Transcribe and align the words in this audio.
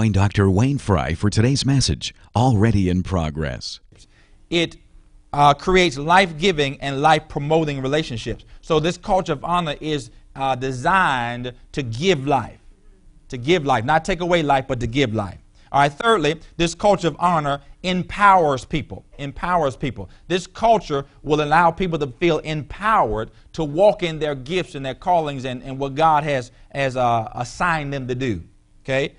Join 0.00 0.12
Dr. 0.12 0.48
Wayne 0.50 0.78
Fry 0.78 1.12
for 1.12 1.28
today's 1.28 1.66
message, 1.66 2.14
already 2.34 2.88
in 2.88 3.02
progress. 3.02 3.80
it 4.48 4.78
uh, 5.34 5.52
creates 5.52 5.98
life 5.98 6.38
giving 6.38 6.80
and 6.80 7.02
life 7.02 7.28
promoting 7.28 7.82
relationships. 7.82 8.46
So, 8.62 8.80
this 8.80 8.96
culture 8.96 9.34
of 9.34 9.44
honor 9.44 9.74
is 9.78 10.10
uh, 10.34 10.54
designed 10.54 11.52
to 11.72 11.82
give 11.82 12.26
life, 12.26 12.60
to 13.28 13.36
give 13.36 13.66
life, 13.66 13.84
not 13.84 14.06
take 14.06 14.20
away 14.20 14.42
life, 14.42 14.64
but 14.66 14.80
to 14.80 14.86
give 14.86 15.12
life. 15.12 15.36
All 15.70 15.82
right, 15.82 15.92
thirdly, 15.92 16.40
this 16.56 16.74
culture 16.74 17.08
of 17.08 17.16
honor 17.18 17.60
empowers 17.82 18.64
people. 18.64 19.04
Empowers 19.18 19.76
people. 19.76 20.08
This 20.28 20.46
culture 20.46 21.04
will 21.22 21.42
allow 21.42 21.70
people 21.70 21.98
to 21.98 22.06
feel 22.06 22.38
empowered 22.38 23.32
to 23.52 23.64
walk 23.64 24.02
in 24.02 24.18
their 24.18 24.34
gifts 24.34 24.74
and 24.74 24.86
their 24.86 24.94
callings 24.94 25.44
and, 25.44 25.62
and 25.62 25.78
what 25.78 25.94
God 25.94 26.24
has, 26.24 26.52
has 26.72 26.96
uh, 26.96 27.28
assigned 27.34 27.92
them 27.92 28.08
to 28.08 28.14
do. 28.14 28.42
Okay? 28.82 29.14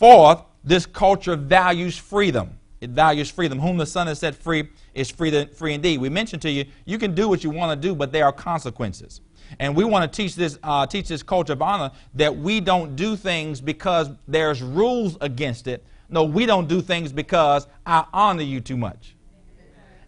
Fourth, 0.00 0.44
this 0.64 0.86
culture 0.86 1.36
values 1.36 1.98
freedom. 1.98 2.58
It 2.80 2.88
values 2.88 3.30
freedom. 3.30 3.58
Whom 3.58 3.76
the 3.76 3.84
Son 3.84 4.06
has 4.06 4.18
set 4.18 4.34
free 4.34 4.70
is 4.94 5.10
free, 5.10 5.44
free 5.44 5.74
indeed. 5.74 6.00
We 6.00 6.08
mentioned 6.08 6.40
to 6.40 6.50
you, 6.50 6.64
you 6.86 6.96
can 6.96 7.14
do 7.14 7.28
what 7.28 7.44
you 7.44 7.50
want 7.50 7.78
to 7.78 7.88
do, 7.88 7.94
but 7.94 8.10
there 8.10 8.24
are 8.24 8.32
consequences. 8.32 9.20
And 9.58 9.76
we 9.76 9.84
want 9.84 10.10
to 10.10 10.16
teach 10.16 10.36
this, 10.36 10.58
uh, 10.62 10.86
teach 10.86 11.08
this 11.08 11.22
culture 11.22 11.52
of 11.52 11.60
honor 11.60 11.90
that 12.14 12.34
we 12.34 12.60
don't 12.60 12.96
do 12.96 13.14
things 13.14 13.60
because 13.60 14.08
there's 14.26 14.62
rules 14.62 15.18
against 15.20 15.66
it. 15.66 15.84
No, 16.08 16.24
we 16.24 16.46
don't 16.46 16.66
do 16.66 16.80
things 16.80 17.12
because 17.12 17.66
I 17.84 18.06
honor 18.10 18.42
you 18.42 18.62
too 18.62 18.78
much. 18.78 19.14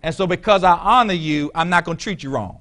And 0.02 0.14
so, 0.14 0.26
because 0.26 0.64
I 0.64 0.72
honor 0.72 1.12
you, 1.12 1.50
I'm 1.54 1.68
not 1.68 1.84
going 1.84 1.98
to 1.98 2.02
treat 2.02 2.22
you 2.22 2.30
wrong. 2.30 2.60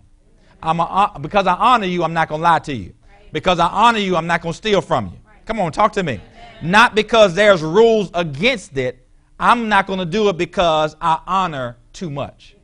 I'm 0.62 0.82
a, 0.82 0.84
uh, 0.84 1.18
because 1.20 1.48
I 1.48 1.54
honor 1.54 1.88
you, 1.88 2.04
I'm 2.04 2.14
not 2.14 2.28
going 2.28 2.40
to 2.40 2.44
lie 2.44 2.60
to 2.60 2.73
you. 2.73 2.94
Because 3.32 3.58
I 3.58 3.68
honor 3.68 4.00
you, 4.00 4.18
I'm 4.18 4.28
not 4.28 4.42
going 4.42 4.52
to 4.52 4.58
steal 4.58 4.82
from 4.82 5.06
you. 5.06 5.18
Come 5.45 5.62
on, 5.62 5.72
talk 5.72 5.94
to 5.94 6.04
me. 6.04 6.20
Not 6.62 6.95
because 6.95 7.34
there's 7.34 7.62
rules 7.62 8.12
against 8.14 8.78
it. 8.78 9.08
I'm 9.40 9.70
not 9.70 9.88
going 9.88 10.00
to 10.00 10.06
do 10.06 10.30
it 10.30 10.38
because 10.38 10.95
I 11.02 11.20
honor 11.26 11.78
too 11.94 12.09
much. 12.09 12.56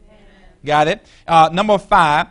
Got 0.63 0.87
it? 0.87 1.05
Uh, 1.27 1.49
number 1.51 1.77
five, 1.77 2.27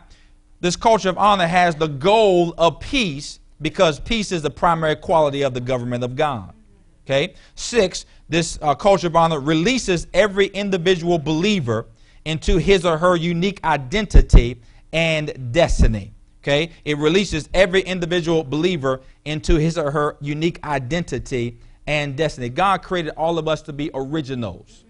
this 0.59 0.75
culture 0.75 1.09
of 1.09 1.17
honor 1.17 1.47
has 1.47 1.75
the 1.75 1.87
goal 1.87 2.53
of 2.57 2.79
peace 2.79 3.39
because 3.61 3.99
peace 3.99 4.31
is 4.31 4.41
the 4.41 4.49
primary 4.49 4.95
quality 4.95 5.41
of 5.41 5.53
the 5.53 5.61
government 5.61 6.03
of 6.03 6.15
God. 6.15 6.53
Okay? 7.05 7.33
Six, 7.55 8.05
this 8.29 8.59
uh, 8.61 8.75
culture 8.75 9.07
of 9.07 9.15
honor 9.15 9.39
releases 9.39 10.07
every 10.13 10.47
individual 10.47 11.17
believer 11.19 11.87
into 12.25 12.57
his 12.57 12.85
or 12.85 12.97
her 12.97 13.15
unique 13.15 13.63
identity 13.63 14.61
and 14.91 15.51
destiny. 15.51 16.13
Okay? 16.47 16.71
It 16.85 16.97
releases 16.97 17.49
every 17.53 17.81
individual 17.81 18.41
believer 18.41 19.01
into 19.25 19.55
his 19.55 19.77
or 19.77 19.91
her 19.91 20.15
unique 20.21 20.63
identity 20.65 21.59
and 21.87 22.15
destiny. 22.15 22.47
God 22.47 22.81
created 22.81 23.11
all 23.17 23.37
of 23.37 23.49
us 23.49 23.61
to 23.63 23.73
be 23.73 23.91
originals, 23.93 24.85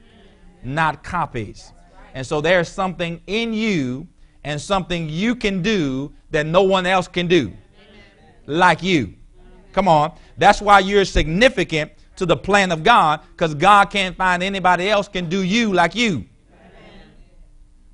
not 0.64 1.04
copies. 1.04 1.74
And 2.14 2.26
so 2.26 2.42
there's 2.42 2.70
something 2.70 3.22
in 3.26 3.54
you 3.54 4.08
and 4.44 4.62
something 4.62 5.10
you 5.10 5.36
can 5.36 5.64
do 5.64 6.14
that 6.30 6.46
no 6.46 6.62
one 6.62 6.86
else 6.86 7.08
can 7.08 7.26
do, 7.26 7.52
like 8.46 8.84
you. 8.84 9.16
Come 9.74 9.88
on. 9.88 10.14
That's 10.38 10.62
why 10.62 10.80
you're 10.80 11.06
significant 11.06 11.92
to 12.18 12.28
the 12.28 12.38
plan 12.38 12.72
of 12.72 12.84
God 12.84 13.22
because 13.32 13.56
God 13.56 13.90
can't 13.90 14.16
find 14.16 14.44
anybody 14.44 14.90
else 14.90 15.08
can 15.08 15.28
do 15.28 15.42
you 15.42 15.74
like 15.74 15.96
you. 15.96 16.26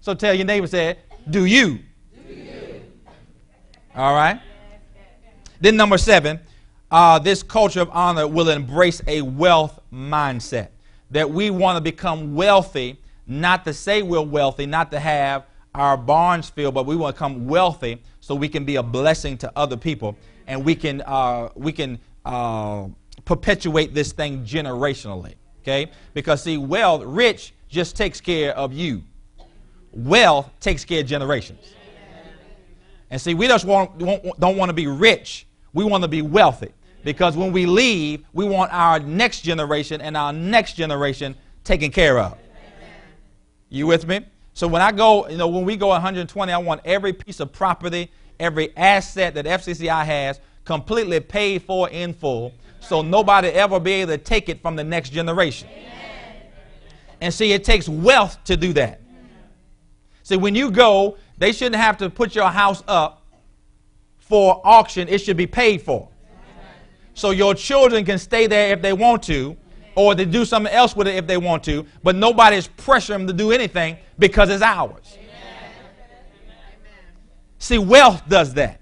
So 0.02 0.14
tell 0.14 0.34
your 0.34 0.46
neighbor, 0.46 0.68
say, 0.68 0.98
do 1.30 1.46
you. 1.46 1.80
All 3.96 4.16
right. 4.16 4.42
Then 5.62 5.78
number 5.78 6.00
seven, 6.00 6.40
uh, 6.90 7.20
this 7.20 7.44
culture 7.44 7.82
of 7.82 7.90
honor 7.92 8.28
will 8.28 8.50
embrace 8.50 9.02
a 9.06 9.22
wealth 9.22 9.80
mindset. 9.94 10.70
That 11.12 11.30
we 11.30 11.52
want 11.52 11.78
to 11.78 11.82
become 11.82 12.34
wealthy, 12.34 13.00
not 13.28 13.66
to 13.66 13.74
say 13.74 14.02
we're 14.02 14.22
wealthy, 14.22 14.66
not 14.66 14.90
to 14.92 15.00
have 15.00 15.46
our 15.76 15.96
barns 15.96 16.50
filled, 16.50 16.74
but 16.74 16.88
we 16.88 16.96
want 16.96 17.16
to 17.16 17.20
become 17.20 17.48
wealthy 17.48 18.02
so 18.20 18.34
we 18.34 18.50
can 18.50 18.66
be 18.66 18.78
a 18.78 18.84
blessing 18.84 19.38
to 19.38 19.52
other 19.56 19.78
people, 19.78 20.18
and 20.48 20.66
we 20.66 20.74
can 20.74 21.02
uh, 21.02 21.50
we 21.56 21.72
can 21.72 22.00
uh, 22.26 22.88
perpetuate 23.26 23.94
this 23.94 24.12
thing 24.12 24.44
generationally. 24.44 25.36
Okay, 25.62 25.92
because 26.16 26.42
see, 26.42 26.58
wealth, 26.58 27.04
rich 27.06 27.54
just 27.70 27.96
takes 27.96 28.20
care 28.20 28.58
of 28.58 28.74
you. 28.74 29.04
Wealth 29.92 30.50
takes 30.60 30.84
care 30.84 31.02
of 31.02 31.06
generations. 31.06 31.76
And 33.14 33.22
see, 33.22 33.36
we 33.36 33.48
just 33.48 33.64
want, 33.64 34.00
don't 34.00 34.58
want 34.58 34.70
to 34.70 34.74
be 34.74 34.88
rich. 34.88 35.46
We 35.72 35.84
want 35.84 36.04
to 36.04 36.08
be 36.08 36.24
wealthy. 36.24 36.74
Because 37.04 37.38
when 37.38 37.52
we 37.52 37.68
leave, 37.68 38.26
we 38.34 38.44
want 38.44 38.74
our 38.74 39.00
next 39.00 39.42
generation 39.42 40.02
and 40.02 40.18
our 40.18 40.34
next 40.34 40.74
generation 40.74 41.36
taken 41.64 41.92
care 41.92 42.18
of. 42.18 42.36
You 43.70 43.86
with 43.86 44.08
me? 44.08 44.22
So 44.56 44.68
when 44.68 44.82
I 44.82 44.92
go, 44.92 45.30
you 45.30 45.38
know, 45.38 45.48
when 45.48 45.64
we 45.64 45.78
go 45.78 45.90
120, 45.90 46.52
I 46.52 46.58
want 46.58 46.82
every 46.86 47.14
piece 47.14 47.40
of 47.40 47.54
property, 47.54 48.12
every 48.40 48.76
asset 48.76 49.36
that 49.36 49.46
FCCI 49.46 50.06
has 50.06 50.40
completely 50.66 51.20
paid 51.20 51.62
for 51.62 51.92
in 51.92 52.16
full 52.16 52.52
so 52.80 53.04
nobody 53.04 53.50
ever 53.50 53.80
be 53.80 53.92
able 53.92 54.14
to 54.14 54.18
take 54.18 54.50
it 54.50 54.60
from 54.60 54.76
the 54.76 54.84
next 54.84 55.12
generation. 55.12 55.70
And 57.22 57.32
see, 57.32 57.54
it 57.54 57.64
takes 57.64 57.88
wealth 57.88 58.44
to 58.46 58.58
do 58.58 58.74
that. 58.74 59.02
See, 60.24 60.38
when 60.38 60.56
you 60.56 60.72
go, 60.72 61.18
they 61.44 61.52
shouldn't 61.52 61.76
have 61.76 61.98
to 61.98 62.10
put 62.10 62.36
your 62.36 62.48
house 62.48 62.82
up 62.88 63.28
for 64.18 64.62
auction. 64.64 65.10
It 65.10 65.18
should 65.18 65.36
be 65.36 65.46
paid 65.46 65.82
for. 65.82 66.08
So 67.16 67.32
your 67.32 67.54
children 67.54 68.06
can 68.06 68.18
stay 68.18 68.48
there 68.48 68.72
if 68.72 68.82
they 68.82 68.94
want 68.94 69.24
to, 69.24 69.58
or 69.96 70.16
they 70.16 70.24
do 70.24 70.46
something 70.46 70.74
else 70.74 70.96
with 70.96 71.06
it 71.06 71.16
if 71.16 71.28
they 71.28 71.36
want 71.36 71.62
to, 71.66 71.86
but 72.02 72.16
nobody's 72.16 72.70
pressuring 72.70 73.10
them 73.10 73.28
to 73.28 73.34
do 73.34 73.52
anything 73.52 73.98
because 74.18 74.50
it's 74.50 74.64
ours. 74.64 75.18
See, 77.60 77.78
wealth 77.78 78.24
does 78.30 78.54
that. 78.54 78.80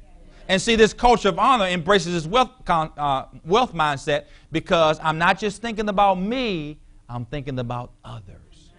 And 0.47 0.61
see, 0.61 0.75
this 0.75 0.93
culture 0.93 1.29
of 1.29 1.39
honor 1.39 1.65
embraces 1.65 2.13
this 2.13 2.27
wealth, 2.27 2.51
uh, 2.69 3.25
wealth 3.43 3.73
mindset 3.73 4.25
because 4.51 4.99
I'm 5.01 5.17
not 5.17 5.39
just 5.39 5.63
thinking 5.63 5.89
about 5.89 6.19
me, 6.19 6.79
I'm 7.09 7.25
thinking 7.25 7.57
about 7.57 7.91
others. 8.05 8.71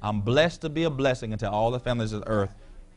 I'm 0.00 0.20
blessed 0.20 0.60
to 0.60 0.68
be 0.68 0.84
a 0.84 0.90
blessing 0.90 1.32
unto 1.32 1.46
all 1.46 1.72
the 1.72 1.80
families 1.80 2.12
of 2.12 2.20
the 2.20 2.28
earth 2.28 2.54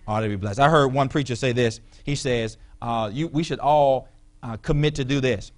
ought 0.09 0.21
to 0.21 0.29
be 0.29 0.35
blessed. 0.35 0.59
I 0.59 0.69
heard 0.69 0.87
one 0.87 1.09
preacher 1.09 1.35
say 1.35 1.51
this. 1.51 1.79
He 2.03 2.15
says, 2.15 2.57
uh, 2.81 3.09
you, 3.13 3.27
we 3.27 3.43
should 3.43 3.59
all 3.59 4.07
uh, 4.41 4.57
commit 4.57 4.95
to 4.95 5.05
do 5.05 5.19
this 5.19 5.51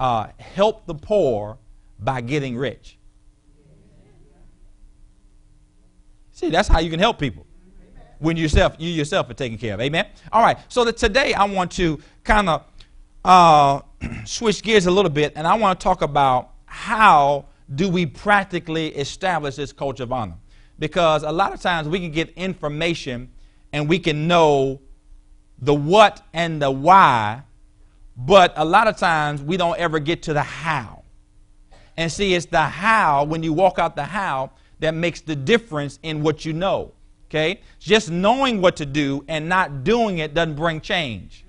uh, 0.00 0.28
help 0.38 0.86
the 0.86 0.94
poor 0.94 1.58
by 1.98 2.20
getting 2.20 2.56
rich. 2.56 2.96
See, 6.32 6.50
that's 6.50 6.68
how 6.68 6.78
you 6.78 6.90
can 6.90 7.00
help 7.00 7.18
people 7.18 7.44
when 8.20 8.36
yourself, 8.36 8.76
you 8.78 8.90
yourself 8.90 9.28
are 9.30 9.34
taken 9.34 9.58
care 9.58 9.74
of. 9.74 9.80
Amen? 9.80 10.06
All 10.32 10.42
right, 10.42 10.58
so 10.68 10.84
that 10.84 10.96
today 10.96 11.34
I 11.34 11.44
want 11.44 11.72
to 11.72 12.00
kind 12.24 12.48
of 12.48 12.64
uh, 13.24 13.80
switch 14.24 14.62
gears 14.62 14.86
a 14.86 14.90
little 14.90 15.10
bit, 15.10 15.32
and 15.36 15.46
I 15.46 15.54
want 15.54 15.78
to 15.78 15.84
talk 15.84 16.02
about 16.02 16.52
how 16.66 17.46
do 17.74 17.88
we 17.88 18.06
practically 18.06 18.88
establish 18.96 19.56
this 19.56 19.72
culture 19.72 20.04
of 20.04 20.12
honor. 20.12 20.36
Because 20.78 21.24
a 21.24 21.32
lot 21.32 21.52
of 21.52 21.60
times 21.60 21.88
we 21.88 21.98
can 21.98 22.12
get 22.12 22.30
information 22.30 23.30
and 23.78 23.88
we 23.88 24.00
can 24.00 24.26
know 24.26 24.80
the 25.60 25.72
what 25.72 26.26
and 26.32 26.60
the 26.60 26.68
why, 26.70 27.42
but 28.16 28.52
a 28.56 28.64
lot 28.64 28.88
of 28.88 28.96
times 28.96 29.40
we 29.40 29.56
don't 29.56 29.78
ever 29.78 30.00
get 30.00 30.24
to 30.24 30.32
the 30.32 30.42
how. 30.42 31.04
And 31.96 32.10
see, 32.10 32.34
it's 32.34 32.46
the 32.46 32.62
how, 32.62 33.22
when 33.22 33.44
you 33.44 33.52
walk 33.52 33.78
out 33.78 33.94
the 33.94 34.04
how, 34.04 34.50
that 34.80 34.94
makes 34.94 35.20
the 35.20 35.36
difference 35.36 36.00
in 36.02 36.22
what 36.22 36.44
you 36.44 36.52
know. 36.52 36.92
Okay? 37.26 37.60
Just 37.78 38.10
knowing 38.10 38.60
what 38.60 38.74
to 38.76 38.86
do 38.86 39.24
and 39.28 39.48
not 39.48 39.84
doing 39.84 40.18
it 40.18 40.34
doesn't 40.34 40.56
bring 40.56 40.80
change. 40.80 41.44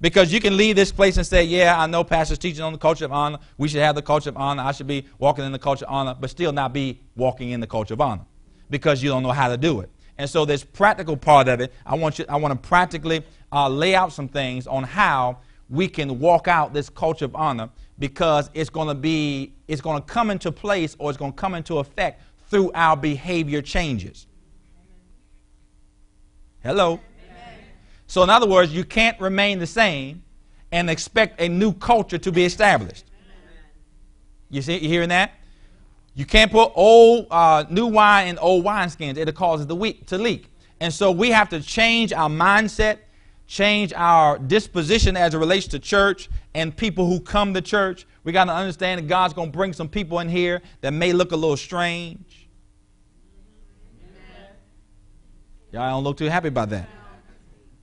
Because 0.00 0.32
you 0.32 0.40
can 0.40 0.56
leave 0.56 0.76
this 0.76 0.90
place 0.90 1.18
and 1.18 1.26
say, 1.26 1.44
Yeah, 1.44 1.78
I 1.78 1.86
know 1.86 2.02
pastor's 2.02 2.38
teaching 2.38 2.62
on 2.62 2.72
the 2.72 2.78
culture 2.78 3.04
of 3.04 3.12
honor. 3.12 3.38
We 3.58 3.68
should 3.68 3.82
have 3.82 3.94
the 3.94 4.00
culture 4.00 4.30
of 4.30 4.38
honor. 4.38 4.62
I 4.62 4.72
should 4.72 4.86
be 4.86 5.04
walking 5.18 5.44
in 5.44 5.52
the 5.52 5.58
culture 5.58 5.84
of 5.84 5.92
honor, 5.92 6.16
but 6.18 6.30
still 6.30 6.52
not 6.52 6.72
be 6.72 7.00
walking 7.14 7.50
in 7.50 7.60
the 7.60 7.66
culture 7.66 7.92
of 7.92 8.00
honor 8.00 8.24
because 8.70 9.02
you 9.02 9.10
don't 9.10 9.22
know 9.22 9.32
how 9.32 9.48
to 9.48 9.58
do 9.58 9.80
it. 9.80 9.90
And 10.20 10.28
so, 10.28 10.44
this 10.44 10.62
practical 10.62 11.16
part 11.16 11.48
of 11.48 11.62
it, 11.62 11.72
I 11.86 11.94
want, 11.94 12.18
you, 12.18 12.26
I 12.28 12.36
want 12.36 12.52
to 12.52 12.68
practically 12.68 13.22
uh, 13.50 13.70
lay 13.70 13.94
out 13.94 14.12
some 14.12 14.28
things 14.28 14.66
on 14.66 14.84
how 14.84 15.38
we 15.70 15.88
can 15.88 16.18
walk 16.18 16.46
out 16.46 16.74
this 16.74 16.90
culture 16.90 17.24
of 17.24 17.34
honor 17.34 17.70
because 17.98 18.50
it's 18.52 18.68
going 18.68 18.88
to 18.88 18.94
be, 18.94 19.54
it's 19.66 19.80
going 19.80 19.98
to 19.98 20.06
come 20.06 20.30
into 20.30 20.52
place 20.52 20.94
or 20.98 21.08
it's 21.08 21.16
going 21.16 21.32
to 21.32 21.36
come 21.36 21.54
into 21.54 21.78
effect 21.78 22.20
through 22.50 22.70
our 22.74 22.98
behavior 22.98 23.62
changes. 23.62 24.26
Hello? 26.62 27.00
So, 28.06 28.22
in 28.22 28.28
other 28.28 28.46
words, 28.46 28.74
you 28.74 28.84
can't 28.84 29.18
remain 29.22 29.58
the 29.58 29.66
same 29.66 30.22
and 30.70 30.90
expect 30.90 31.40
a 31.40 31.48
new 31.48 31.72
culture 31.72 32.18
to 32.18 32.30
be 32.30 32.44
established. 32.44 33.06
You 34.50 34.60
see, 34.60 34.76
you 34.80 34.88
hearing 34.90 35.08
that? 35.08 35.32
You 36.20 36.26
can't 36.26 36.52
put 36.52 36.72
old, 36.74 37.28
uh, 37.30 37.64
new 37.70 37.86
wine 37.86 38.28
in 38.28 38.36
old 38.36 38.62
wineskins. 38.62 39.16
It'll 39.16 39.32
cause 39.32 39.66
the 39.66 39.74
weak 39.74 40.04
to 40.08 40.18
leak. 40.18 40.48
And 40.78 40.92
so 40.92 41.10
we 41.10 41.30
have 41.30 41.48
to 41.48 41.60
change 41.60 42.12
our 42.12 42.28
mindset, 42.28 42.98
change 43.46 43.94
our 43.94 44.38
disposition 44.38 45.16
as 45.16 45.32
it 45.32 45.38
relates 45.38 45.66
to 45.68 45.78
church 45.78 46.28
and 46.54 46.76
people 46.76 47.06
who 47.06 47.20
come 47.20 47.54
to 47.54 47.62
church. 47.62 48.06
We 48.22 48.32
got 48.32 48.44
to 48.44 48.52
understand 48.52 48.98
that 48.98 49.08
God's 49.08 49.32
going 49.32 49.50
to 49.50 49.56
bring 49.56 49.72
some 49.72 49.88
people 49.88 50.18
in 50.18 50.28
here 50.28 50.60
that 50.82 50.92
may 50.92 51.14
look 51.14 51.32
a 51.32 51.36
little 51.36 51.56
strange. 51.56 52.50
Y'all 55.72 55.88
don't 55.88 56.04
look 56.04 56.18
too 56.18 56.26
happy 56.26 56.48
about 56.48 56.68
that 56.68 56.86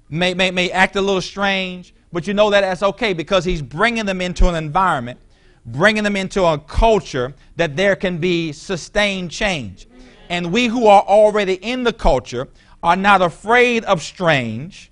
may, 0.10 0.34
may, 0.34 0.52
may 0.52 0.72
act 0.72 0.96
a 0.96 1.02
little 1.02 1.22
strange, 1.22 1.94
but 2.12 2.28
you 2.28 2.34
know 2.34 2.50
that 2.50 2.62
that's 2.62 2.84
okay 2.84 3.14
because 3.14 3.46
he's 3.46 3.62
bringing 3.62 4.06
them 4.06 4.22
into 4.22 4.48
an 4.48 4.56
environment, 4.56 5.20
bringing 5.68 6.04
them 6.04 6.16
into 6.16 6.44
a 6.44 6.58
culture 6.58 7.36
that 7.58 7.76
there 7.76 7.96
can 7.96 8.18
be 8.18 8.52
sustained 8.54 9.30
change. 9.30 9.88
And 10.30 10.52
we 10.52 10.68
who 10.68 10.88
are 10.88 11.04
already 11.04 11.54
in 11.56 11.84
the 11.84 11.94
culture 11.94 12.48
are 12.82 12.96
not 12.96 13.22
afraid 13.22 13.84
of 13.86 14.02
strange 14.02 14.92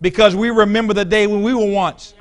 because 0.00 0.36
we 0.36 0.50
remember 0.50 0.94
the 0.94 1.04
day 1.04 1.26
when 1.26 1.42
we 1.42 1.54
were 1.54 1.70
once. 1.70 2.14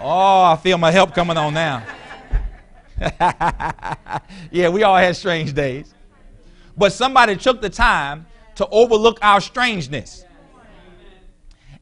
Oh, 0.00 0.42
I 0.42 0.56
feel 0.56 0.78
my 0.78 0.90
help 0.90 1.14
coming 1.14 1.36
on 1.36 1.54
now. 1.54 1.84
yeah, 4.50 4.68
we 4.68 4.82
all 4.82 4.96
had 4.96 5.14
strange 5.14 5.52
days. 5.52 5.94
But 6.76 6.92
somebody 6.92 7.36
took 7.36 7.60
the 7.60 7.70
time 7.70 8.26
to 8.56 8.66
overlook 8.68 9.18
our 9.22 9.40
strangeness 9.40 10.24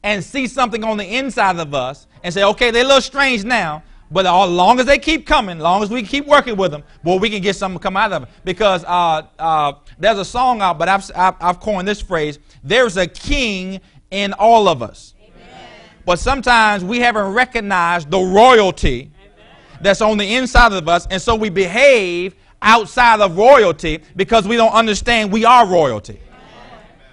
and 0.02 0.24
see 0.24 0.46
something 0.46 0.82
on 0.84 0.96
the 0.96 1.04
inside 1.18 1.58
of 1.58 1.74
us 1.74 2.06
and 2.22 2.32
say, 2.32 2.44
okay, 2.44 2.70
they're 2.70 2.84
a 2.84 2.86
little 2.86 3.00
strange 3.00 3.44
now, 3.44 3.82
but 4.10 4.26
as 4.26 4.50
long 4.50 4.80
as 4.80 4.86
they 4.86 4.98
keep 4.98 5.26
coming, 5.26 5.58
as 5.58 5.62
long 5.62 5.82
as 5.82 5.90
we 5.90 6.02
keep 6.02 6.26
working 6.26 6.56
with 6.56 6.72
them, 6.72 6.82
well, 7.04 7.18
we 7.18 7.30
can 7.30 7.40
get 7.40 7.54
something 7.54 7.78
to 7.78 7.82
come 7.82 7.96
out 7.96 8.12
of 8.12 8.24
it. 8.24 8.28
Because 8.44 8.84
uh, 8.84 9.22
uh, 9.38 9.72
there's 9.98 10.18
a 10.18 10.24
song 10.24 10.62
out, 10.62 10.78
but 10.78 10.88
I've, 10.88 11.10
I've, 11.14 11.34
I've, 11.40 11.60
coined 11.60 11.86
this 11.86 12.00
phrase 12.00 12.38
there's 12.64 12.96
a 12.96 13.06
king 13.06 13.80
in 14.10 14.32
all 14.32 14.68
of 14.68 14.82
us. 14.82 15.14
Amen. 15.22 15.70
But 16.04 16.18
sometimes 16.18 16.82
we 16.82 16.98
haven't 16.98 17.32
recognized 17.34 18.10
the 18.10 18.18
royalty 18.18 19.12
Amen. 19.20 19.78
that's 19.80 20.00
on 20.00 20.18
the 20.18 20.34
inside 20.34 20.72
of 20.72 20.88
us, 20.88 21.06
and 21.10 21.22
so 21.22 21.36
we 21.36 21.48
behave 21.48 22.34
outside 22.62 23.20
of 23.20 23.36
royalty 23.36 24.02
because 24.16 24.46
we 24.46 24.56
don't 24.56 24.72
understand 24.72 25.30
we 25.30 25.44
are 25.44 25.66
royalty. 25.66 26.20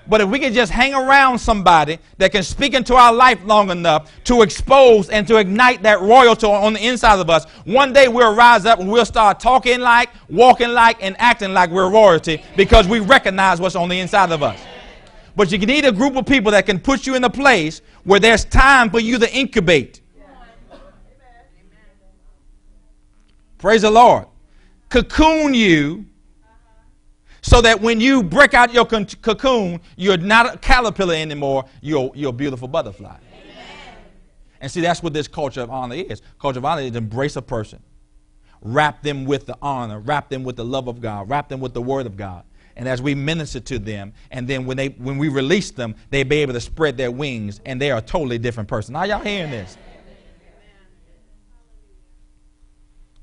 But 0.10 0.22
if 0.22 0.30
we 0.30 0.40
can 0.40 0.54
just 0.54 0.72
hang 0.72 0.94
around 0.94 1.40
somebody 1.40 2.00
that 2.18 2.32
can 2.32 2.44
speak 2.44 2.74
into 2.74 2.96
our 2.96 3.14
life 3.14 3.40
long 3.44 3.70
enough 3.70 4.12
to 4.26 4.42
expose 4.42 5.10
and 5.10 5.28
to 5.28 5.38
ignite 5.38 5.84
that 5.84 6.00
royalty 6.00 6.48
on 6.48 6.74
the 6.74 6.88
inside 6.88 7.20
of 7.20 7.30
us, 7.30 7.46
one 7.66 7.92
day 7.92 8.08
we'll 8.08 8.36
rise 8.36 8.66
up 8.66 8.80
and 8.80 8.90
we'll 8.90 9.06
start 9.06 9.40
talking 9.40 9.80
like, 9.80 10.10
walking 10.30 10.70
like, 10.70 11.04
and 11.04 11.16
acting 11.20 11.54
like 11.54 11.70
we're 11.70 11.90
royalty 11.90 12.42
because 12.56 12.88
we 12.88 13.00
recognize 13.00 13.60
what's 13.60 13.76
on 13.76 13.90
the 13.90 14.00
inside 14.00 14.32
of 14.32 14.42
us. 14.42 14.60
But 15.36 15.52
you 15.52 15.58
need 15.60 15.86
a 15.86 15.92
group 15.92 16.16
of 16.16 16.26
people 16.26 16.52
that 16.52 16.66
can 16.66 16.80
put 16.80 17.06
you 17.06 17.16
in 17.16 17.24
a 17.24 17.30
place 17.30 17.82
where 18.04 18.20
there's 18.20 18.46
time 18.46 18.90
for 18.90 19.00
you 19.00 19.20
to 19.20 19.36
incubate. 19.36 20.02
Praise 23.58 23.82
the 23.82 23.92
Lord 23.92 24.28
cocoon 24.90 25.54
you 25.54 26.06
so 27.48 27.62
that 27.62 27.80
when 27.80 28.02
you 28.02 28.22
break 28.22 28.54
out 28.54 28.74
your 28.74 28.86
cocoon, 28.86 29.80
you're 29.96 30.18
not 30.18 30.56
a 30.56 30.58
caterpillar 30.58 31.14
anymore, 31.14 31.64
you're, 31.82 32.12
you're 32.14 32.32
a 32.32 32.34
beautiful 32.34 32.68
butterfly. 32.68 33.16
Amen. 33.16 33.66
And 34.60 34.70
see, 34.70 34.82
that's 34.82 35.02
what 35.02 35.14
this 35.14 35.30
culture 35.30 35.62
of 35.62 35.70
honor 35.70 35.96
is. 35.96 36.22
Culture 36.42 36.60
of 36.60 36.66
honor 36.66 36.82
is 36.82 36.94
embrace 36.98 37.38
a 37.38 37.42
person, 37.42 37.82
wrap 38.60 39.02
them 39.02 39.24
with 39.24 39.46
the 39.46 39.58
honor, 39.62 40.02
wrap 40.02 40.28
them 40.28 40.44
with 40.44 40.58
the 40.58 40.66
love 40.66 40.90
of 40.90 41.00
God, 41.00 41.30
wrap 41.30 41.48
them 41.48 41.62
with 41.62 41.74
the 41.74 41.82
word 41.82 42.06
of 42.06 42.18
God. 42.18 42.44
And 42.76 42.86
as 42.86 43.02
we 43.02 43.16
minister 43.16 43.62
to 43.62 43.80
them, 43.80 44.12
and 44.30 44.46
then 44.46 44.66
when 44.66 44.76
they 44.76 44.90
when 44.90 45.18
we 45.18 45.30
release 45.30 45.72
them, 45.72 45.96
they 46.10 46.24
be 46.24 46.36
able 46.40 46.54
to 46.54 46.62
spread 46.62 46.98
their 46.98 47.12
wings, 47.12 47.62
and 47.66 47.82
they 47.82 47.92
are 47.92 48.00
a 48.00 48.02
totally 48.02 48.38
different 48.38 48.68
person. 48.68 48.94
Are 48.96 49.08
y'all 49.08 49.24
hearing 49.24 49.52
this? 49.52 49.78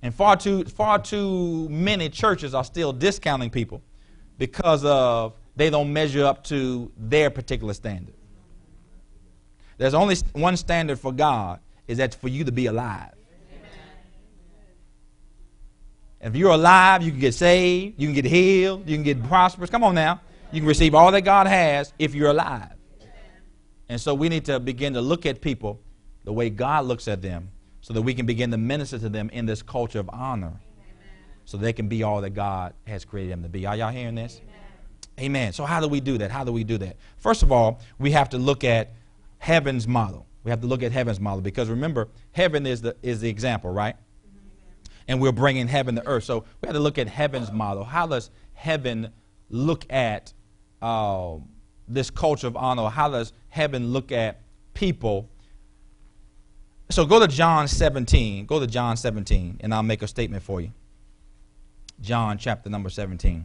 And 0.01 0.15
far 0.15 0.37
too, 0.37 0.65
far 0.65 0.99
too 0.99 1.69
many 1.69 2.09
churches 2.09 2.55
are 2.55 2.65
still 2.65 2.93
discounting 2.93 3.51
people 3.51 3.83
because 4.39 4.85
of 4.85 5.35
they 5.57 5.71
don't 5.71 5.93
measure 5.93 6.25
up 6.25 6.45
to 6.45 6.91
their 6.97 7.31
particular 7.31 7.75
standard. 7.75 8.15
There's 9.79 9.95
only 9.95 10.17
one 10.33 10.57
standard 10.57 10.99
for 10.99 11.13
God 11.13 11.61
is 11.87 11.99
that 11.99 12.15
for 12.15 12.29
you 12.29 12.45
to 12.45 12.53
be 12.53 12.67
alive. 12.67 13.13
If 16.21 16.35
you're 16.35 16.53
alive, 16.53 17.03
you 17.03 17.11
can 17.11 17.21
get 17.21 17.35
saved, 17.35 18.01
you 18.01 18.07
can 18.09 18.15
get 18.15 18.25
healed, 18.25 18.89
you 18.89 18.97
can 18.97 19.05
get 19.05 19.23
prosperous. 19.25 19.69
Come 19.69 19.85
on 19.85 19.95
now. 19.95 20.23
You 20.53 20.61
can 20.61 20.69
receive 20.69 20.95
all 20.95 21.13
that 21.13 21.21
God 21.23 21.47
has 21.47 21.93
if 21.99 22.15
you're 22.15 22.31
alive. 22.31 22.71
And 23.89 24.01
so 24.01 24.15
we 24.15 24.31
need 24.31 24.47
to 24.47 24.59
begin 24.59 24.95
to 24.95 25.03
look 25.03 25.27
at 25.27 25.43
people 25.43 25.81
the 26.25 26.33
way 26.33 26.49
God 26.49 26.87
looks 26.87 27.09
at 27.09 27.21
them 27.21 27.51
so 27.83 27.93
that 27.93 28.01
we 28.01 28.15
can 28.15 28.25
begin 28.25 28.51
to 28.53 28.57
minister 28.57 28.99
to 28.99 29.11
them 29.11 29.29
in 29.31 29.45
this 29.45 29.61
culture 29.61 29.99
of 29.99 30.09
honor. 30.11 30.55
So 31.45 31.57
they 31.57 31.73
can 31.73 31.89
be 31.89 32.03
all 32.03 32.21
that 32.21 32.31
God 32.31 32.75
has 32.87 33.05
created 33.05 33.33
them 33.33 33.43
to 33.43 33.49
be. 33.49 33.67
Are 33.67 33.77
y'all 33.77 33.91
hearing 33.91 34.15
this? 34.15 34.41
Amen. 34.43 34.57
Amen. 35.21 35.53
So, 35.53 35.65
how 35.65 35.81
do 35.81 35.89
we 35.89 36.01
do 36.01 36.19
that? 36.19 36.31
How 36.31 36.45
do 36.45 36.53
we 36.53 36.65
do 36.65 36.79
that? 36.79 36.97
First 37.19 37.43
of 37.43 37.53
all, 37.53 37.81
we 37.99 38.11
have 38.13 38.31
to 38.31 38.39
look 38.39 38.65
at 38.65 38.95
heaven's 39.39 39.87
model. 39.87 40.27
We 40.43 40.51
have 40.51 40.61
to 40.61 40.67
look 40.67 40.83
at 40.83 40.93
heaven's 40.93 41.21
model 41.21 41.41
because 41.41 41.69
remember, 41.69 42.09
heaven 42.33 42.67
is 42.67 42.83
the, 42.83 42.97
is 43.03 43.21
the 43.21 43.29
example, 43.29 43.71
right? 43.71 43.97
And 45.07 45.21
we're 45.21 45.33
bringing 45.33 45.69
heaven 45.69 45.95
to 45.97 46.07
earth. 46.07 46.25
So, 46.25 46.45
we 46.61 46.67
have 46.67 46.75
to 46.75 46.81
look 46.81 46.99
at 46.99 47.09
heaven's 47.09 47.53
model. 47.53 47.85
How 47.85 48.07
does 48.07 48.31
heaven 48.55 49.13
look 49.51 49.91
at 49.93 50.33
uh, 50.83 51.37
this 51.87 52.11
culture 52.11 52.47
of 52.47 52.57
honor? 52.57 52.89
How 52.89 53.09
does 53.09 53.33
heaven 53.49 53.93
look 53.93 54.11
at 54.11 54.41
people 54.73 55.29
so 56.91 57.05
go 57.05 57.19
to 57.19 57.27
John 57.27 57.67
17. 57.67 58.47
Go 58.47 58.61
to 58.61 58.67
John 58.67 58.97
17, 58.97 59.59
and 59.61 59.75
I'll 59.75 59.83
make 59.83 60.03
a 60.03 60.07
statement 60.07 60.43
for 60.43 60.61
you. 60.61 60.73
John 62.01 62.39
chapter 62.39 62.71
number 62.71 62.91
17. 62.91 63.45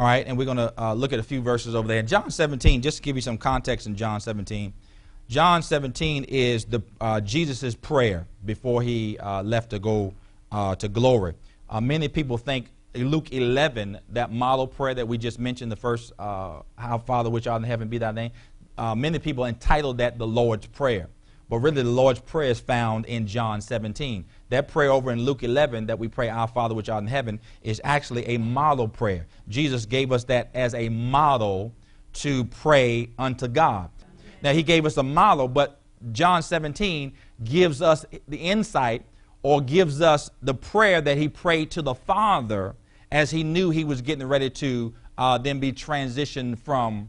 All 0.00 0.06
right, 0.06 0.24
and 0.24 0.38
we're 0.38 0.44
going 0.44 0.58
to 0.58 0.72
uh, 0.80 0.94
look 0.94 1.12
at 1.12 1.18
a 1.18 1.24
few 1.24 1.40
verses 1.40 1.74
over 1.74 1.88
there. 1.88 2.02
John 2.02 2.30
17, 2.30 2.82
just 2.82 2.98
to 2.98 3.02
give 3.02 3.16
you 3.16 3.22
some 3.22 3.36
context 3.36 3.88
in 3.88 3.96
John 3.96 4.20
17. 4.20 4.72
John 5.28 5.60
17 5.60 6.24
is 6.24 6.66
the 6.66 6.82
uh, 7.00 7.20
Jesus' 7.20 7.74
prayer 7.74 8.26
before 8.44 8.80
he 8.80 9.18
uh, 9.18 9.42
left 9.42 9.70
to 9.70 9.80
go 9.80 10.14
uh, 10.52 10.76
to 10.76 10.88
glory. 10.88 11.34
Uh, 11.68 11.80
many 11.80 12.06
people 12.06 12.38
think 12.38 12.68
Luke 12.94 13.32
11, 13.32 13.98
that 14.10 14.30
model 14.32 14.66
prayer 14.68 14.94
that 14.94 15.08
we 15.08 15.18
just 15.18 15.38
mentioned, 15.38 15.70
the 15.70 15.76
first, 15.76 16.12
uh, 16.18 16.60
How 16.76 16.98
Father 16.98 17.28
which 17.28 17.46
art 17.46 17.60
in 17.60 17.68
heaven 17.68 17.88
be 17.88 17.98
thy 17.98 18.12
name, 18.12 18.30
uh, 18.78 18.94
many 18.94 19.18
people 19.18 19.44
entitled 19.44 19.98
that 19.98 20.18
the 20.18 20.26
Lord's 20.26 20.66
Prayer. 20.66 21.08
But 21.48 21.58
really, 21.58 21.82
the 21.82 21.90
Lord's 21.90 22.20
Prayer 22.20 22.50
is 22.50 22.60
found 22.60 23.06
in 23.06 23.26
John 23.26 23.60
17. 23.60 24.24
That 24.50 24.68
prayer 24.68 24.90
over 24.90 25.10
in 25.10 25.22
Luke 25.22 25.42
11 25.42 25.86
that 25.86 25.98
we 25.98 26.08
pray, 26.08 26.28
Our 26.28 26.46
Father 26.46 26.74
which 26.74 26.88
art 26.88 27.02
in 27.02 27.08
heaven, 27.08 27.40
is 27.62 27.80
actually 27.84 28.26
a 28.26 28.38
model 28.38 28.86
prayer. 28.86 29.26
Jesus 29.48 29.86
gave 29.86 30.12
us 30.12 30.24
that 30.24 30.50
as 30.54 30.74
a 30.74 30.88
model 30.88 31.74
to 32.14 32.44
pray 32.44 33.10
unto 33.18 33.48
God. 33.48 33.90
Now, 34.42 34.52
He 34.52 34.62
gave 34.62 34.84
us 34.84 34.96
a 34.96 35.02
model, 35.02 35.48
but 35.48 35.80
John 36.12 36.42
17 36.42 37.12
gives 37.44 37.82
us 37.82 38.04
the 38.26 38.36
insight 38.36 39.04
or 39.42 39.60
gives 39.60 40.00
us 40.00 40.30
the 40.42 40.54
prayer 40.54 41.00
that 41.00 41.16
he 41.16 41.28
prayed 41.28 41.70
to 41.72 41.82
the 41.82 41.94
Father 41.94 42.74
as 43.10 43.30
he 43.30 43.42
knew 43.42 43.70
he 43.70 43.84
was 43.84 44.02
getting 44.02 44.26
ready 44.26 44.50
to 44.50 44.94
uh, 45.16 45.38
then 45.38 45.60
be 45.60 45.72
transitioned 45.72 46.58
from, 46.58 47.08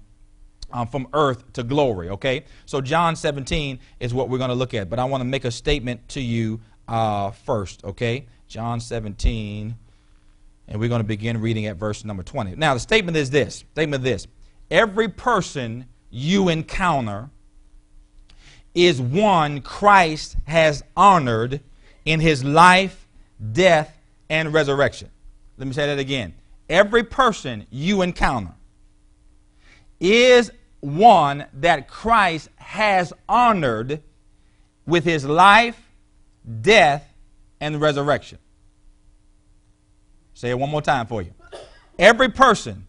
um, 0.72 0.88
from 0.88 1.08
earth 1.14 1.52
to 1.54 1.64
glory. 1.64 2.10
Okay? 2.10 2.46
So, 2.66 2.82
John 2.82 3.16
17 3.16 3.80
is 4.00 4.14
what 4.14 4.30
we're 4.30 4.38
going 4.38 4.50
to 4.50 4.56
look 4.56 4.74
at. 4.74 4.90
But 4.90 5.00
I 5.00 5.06
want 5.06 5.22
to 5.22 5.26
make 5.26 5.46
a 5.46 5.52
statement 5.52 6.08
to 6.10 6.22
you 6.22 6.62
uh, 6.88 7.32
first. 7.32 7.84
Okay? 7.84 8.26
John 8.48 8.80
17, 8.80 9.76
and 10.68 10.80
we're 10.80 10.90
going 10.90 11.02
to 11.02 11.08
begin 11.08 11.40
reading 11.40 11.68
at 11.68 11.78
verse 11.78 12.04
number 12.04 12.24
20. 12.24 12.56
Now, 12.56 12.74
the 12.74 12.80
statement 12.80 13.16
is 13.16 13.30
this 13.30 13.58
statement 13.74 14.04
is 14.04 14.12
this 14.12 14.28
every 14.72 15.08
person 15.08 15.86
you 16.10 16.50
encounter 16.50 17.30
is 18.74 19.02
one 19.02 19.62
Christ 19.62 20.38
has 20.46 20.84
honored 20.96 21.62
in 22.06 22.20
his 22.20 22.44
life, 22.44 23.08
death, 23.52 23.96
and 24.30 24.54
resurrection. 24.54 25.10
Let 25.58 25.68
me 25.68 25.74
say 25.74 25.86
that 25.88 26.00
again. 26.00 26.34
Every 26.70 27.04
person 27.04 27.66
you 27.70 28.02
encounter 28.02 28.54
is 30.00 30.52
one 30.82 31.46
that 31.54 31.88
Christ 31.88 32.50
has 32.56 33.14
honored 33.28 34.02
with 34.86 35.04
his 35.04 35.26
life, 35.26 35.80
death, 36.62 37.14
and 37.60 37.80
resurrection. 37.80 38.40
Say 40.34 40.52
it 40.52 40.58
one 40.58 40.70
more 40.70 40.82
time 40.82 41.06
for 41.06 41.22
you. 41.22 41.34
Every 41.98 42.30
person, 42.30 42.86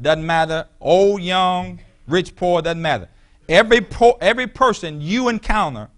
doesn't 0.00 0.24
matter, 0.24 0.66
old, 0.80 1.22
young, 1.22 1.80
rich, 2.06 2.36
poor, 2.36 2.62
doesn't 2.62 2.80
matter. 2.80 3.08
Every, 3.48 3.80
po- 3.80 4.18
every 4.20 4.46
person 4.46 5.00
you 5.00 5.28
encounter 5.28 5.88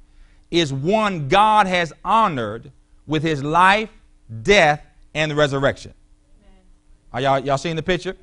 is 0.51 0.73
one 0.73 1.29
God 1.29 1.67
has 1.67 1.93
honored 2.05 2.73
with 3.07 3.23
his 3.23 3.43
life, 3.43 3.91
death, 4.43 4.85
and 5.15 5.37
resurrection. 5.37 5.93
Are 7.13 7.21
y'all, 7.21 7.39
y'all 7.41 7.59
seeing 7.59 7.77
the 7.77 7.83
picture? 7.83 8.17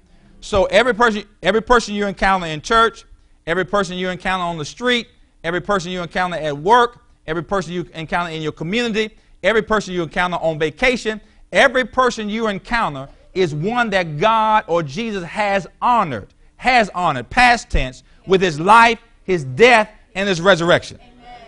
So 0.46 0.66
every 0.66 0.94
person, 0.94 1.24
every 1.42 1.64
person 1.64 1.96
you 1.96 2.06
encounter 2.06 2.46
in 2.46 2.62
church, 2.62 3.04
every 3.48 3.66
person 3.66 3.98
you 3.98 4.10
encounter 4.10 4.44
on 4.44 4.60
the 4.60 4.64
street, 4.64 5.08
every 5.44 5.60
person 5.60 5.90
you 5.90 6.04
encounter 6.04 6.38
at 6.38 6.56
work, 6.56 7.00
every 7.26 7.44
person 7.44 7.74
you 7.74 7.90
encounter 7.96 8.32
in 8.32 8.44
your 8.44 8.52
community, 8.52 9.10
every 9.42 9.64
person 9.64 9.96
you 9.96 10.04
encounter 10.04 10.38
on 10.38 10.60
vacation, 10.60 11.20
every 11.52 11.84
person 11.84 12.30
you 12.30 12.48
encounter 12.48 13.10
is 13.34 13.56
one 13.56 13.90
that 13.90 14.20
God 14.20 14.66
or 14.68 14.84
Jesus 14.84 15.24
has 15.24 15.66
honored, 15.82 16.28
has 16.58 16.90
honored, 16.94 17.28
past 17.32 17.72
tense, 17.72 18.04
with 18.28 18.40
his 18.40 18.60
life, 18.60 19.00
his 19.24 19.46
death, 19.46 19.90
and 20.14 20.30
his 20.30 20.42
resurrection. 20.42 21.00
Amen. 21.02 21.42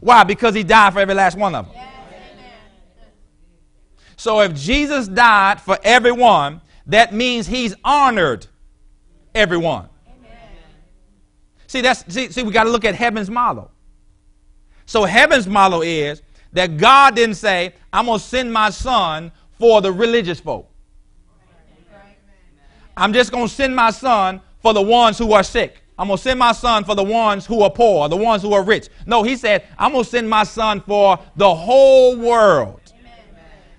Why? 0.00 0.24
Because 0.24 0.54
he 0.54 0.62
died 0.62 0.92
for 0.92 1.00
every 1.00 1.14
last 1.14 1.38
one 1.38 1.54
of 1.54 1.64
them. 1.64 1.74
Yes. 1.74 1.90
So 4.18 4.40
if 4.42 4.54
Jesus 4.54 5.08
died 5.08 5.58
for 5.58 5.78
everyone, 5.82 6.60
that 6.86 7.14
means 7.14 7.46
he's 7.46 7.74
honored 7.84 8.46
everyone. 9.34 9.88
Amen. 10.06 10.38
See, 11.66 11.80
that's 11.80 12.12
see, 12.12 12.30
see 12.30 12.42
we 12.42 12.52
got 12.52 12.64
to 12.64 12.70
look 12.70 12.84
at 12.84 12.94
heaven's 12.94 13.30
model. 13.30 13.70
So 14.86 15.04
heaven's 15.04 15.46
model 15.46 15.82
is 15.82 16.22
that 16.52 16.76
God 16.76 17.16
didn't 17.16 17.36
say, 17.36 17.74
I'm 17.92 18.06
going 18.06 18.18
to 18.18 18.24
send 18.24 18.52
my 18.52 18.70
son 18.70 19.32
for 19.58 19.80
the 19.80 19.92
religious 19.92 20.40
folk. 20.40 20.70
I'm 22.96 23.12
just 23.12 23.32
going 23.32 23.48
to 23.48 23.52
send 23.52 23.74
my 23.74 23.90
son 23.90 24.40
for 24.60 24.72
the 24.72 24.82
ones 24.82 25.18
who 25.18 25.32
are 25.32 25.42
sick. 25.42 25.82
I'm 25.98 26.08
going 26.08 26.16
to 26.16 26.22
send 26.22 26.38
my 26.38 26.52
son 26.52 26.84
for 26.84 26.94
the 26.94 27.02
ones 27.02 27.46
who 27.46 27.62
are 27.62 27.70
poor, 27.70 28.08
the 28.08 28.16
ones 28.16 28.42
who 28.42 28.52
are 28.52 28.62
rich. 28.62 28.88
No, 29.06 29.22
he 29.22 29.36
said, 29.36 29.66
I'm 29.78 29.92
going 29.92 30.04
to 30.04 30.10
send 30.10 30.28
my 30.28 30.44
son 30.44 30.80
for 30.80 31.18
the 31.36 31.54
whole 31.54 32.16
world. 32.16 32.83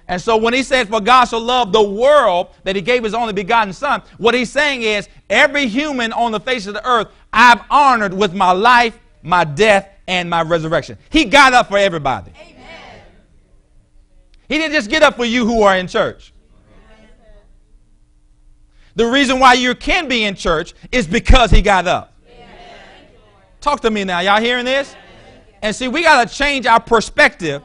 And 0.07 0.21
so 0.21 0.38
when 0.38 0.53
he 0.53 0.62
says, 0.62 0.88
For 0.88 1.01
God 1.01 1.25
so 1.25 1.39
loved 1.39 1.74
the 1.74 1.81
world 1.81 2.50
that 2.63 2.75
he 2.75 2.81
gave 2.81 3.03
his 3.03 3.13
only 3.13 3.33
begotten 3.33 3.74
Son, 3.74 4.01
what 4.17 4.35
he's 4.35 4.51
saying 4.51 4.83
is, 4.83 5.09
every 5.29 5.67
human 5.67 6.13
on 6.13 6.31
the 6.31 6.39
face 6.39 6.67
of 6.67 6.74
the 6.74 6.88
earth, 6.88 7.07
I've 7.33 7.62
honored 7.69 8.13
with 8.13 8.33
my 8.33 8.51
life, 8.51 9.00
my 9.24 9.43
death, 9.43 9.89
and 10.07 10.29
my 10.29 10.43
resurrection. 10.43 10.97
He 11.09 11.25
got 11.25 11.53
up 11.53 11.69
for 11.69 11.77
everybody. 11.77 12.31
Amen. 12.39 13.01
He 14.47 14.57
didn't 14.59 14.74
just 14.74 14.89
get 14.89 15.01
up 15.01 15.15
for 15.15 15.25
you 15.25 15.45
who 15.45 15.63
are 15.63 15.75
in 15.75 15.88
church. 15.88 16.31
The 18.95 19.05
reason 19.05 19.39
why 19.39 19.53
you 19.53 19.75
can 19.75 20.07
be 20.07 20.24
in 20.24 20.35
church 20.35 20.74
is 20.91 21.05
because 21.05 21.51
he 21.51 21.62
got 21.62 21.88
up. 21.88 22.13
Talk 23.59 23.81
to 23.81 23.89
me 23.89 24.03
now. 24.03 24.19
Y'all 24.19 24.39
hearing 24.39 24.63
this? 24.63 24.95
And 25.62 25.75
see, 25.75 25.88
we 25.88 26.03
got 26.03 26.27
to 26.27 26.33
change 26.33 26.67
our 26.67 26.79
perspective 26.79 27.63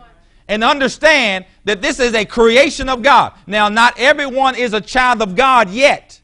and 0.50 0.64
understand 0.64 1.46
that 1.64 1.80
this 1.80 2.00
is 2.00 2.12
a 2.12 2.24
creation 2.24 2.88
of 2.88 3.02
God. 3.02 3.34
Now, 3.46 3.68
not 3.68 3.94
everyone 3.96 4.56
is 4.56 4.72
a 4.74 4.80
child 4.80 5.22
of 5.22 5.36
God 5.36 5.70
yet, 5.70 6.20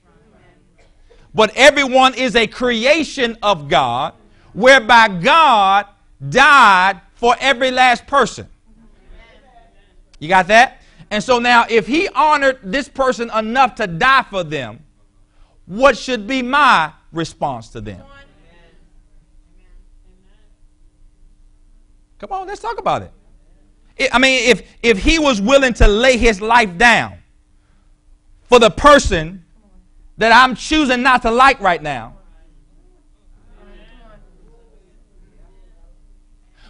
but 1.33 1.53
everyone 1.55 2.13
is 2.15 2.35
a 2.35 2.49
creation 2.49 3.39
of 3.41 3.69
God, 3.69 4.15
whereby 4.53 5.07
God 5.09 5.87
died 6.29 7.01
for 7.15 7.37
every 7.39 7.71
last 7.71 8.09
person. 8.09 8.49
You 10.19 10.29
got 10.29 10.49
that? 10.49 10.83
And 11.09 11.23
so 11.23 11.39
now, 11.39 11.65
if 11.71 11.87
He 11.87 12.09
honored 12.09 12.59
this 12.65 12.89
person 12.89 13.31
enough 13.31 13.77
to 13.77 13.87
die 13.87 14.25
for 14.29 14.43
them, 14.43 14.81
what 15.67 15.97
should 15.97 16.27
be 16.27 16.43
my 16.43 16.91
response 17.13 17.69
to 17.69 17.81
them? 17.81 18.03
Come 22.19 22.33
on, 22.33 22.49
let's 22.49 22.61
talk 22.61 22.79
about 22.79 23.03
it. 23.03 23.13
I 24.13 24.19
mean, 24.19 24.51
if, 24.51 24.77
if 24.83 24.99
he 24.99 25.19
was 25.19 25.41
willing 25.41 25.73
to 25.75 25.89
lay 25.89 26.17
his 26.19 26.41
life 26.41 26.77
down 26.77 27.19
for 28.43 28.59
the 28.59 28.71
person 28.71 29.45
that 30.19 30.33
I'm 30.33 30.55
choosing 30.55 31.03
not 31.03 31.23
to 31.23 31.31
like 31.31 31.61
right 31.61 31.83
now, 31.83 32.15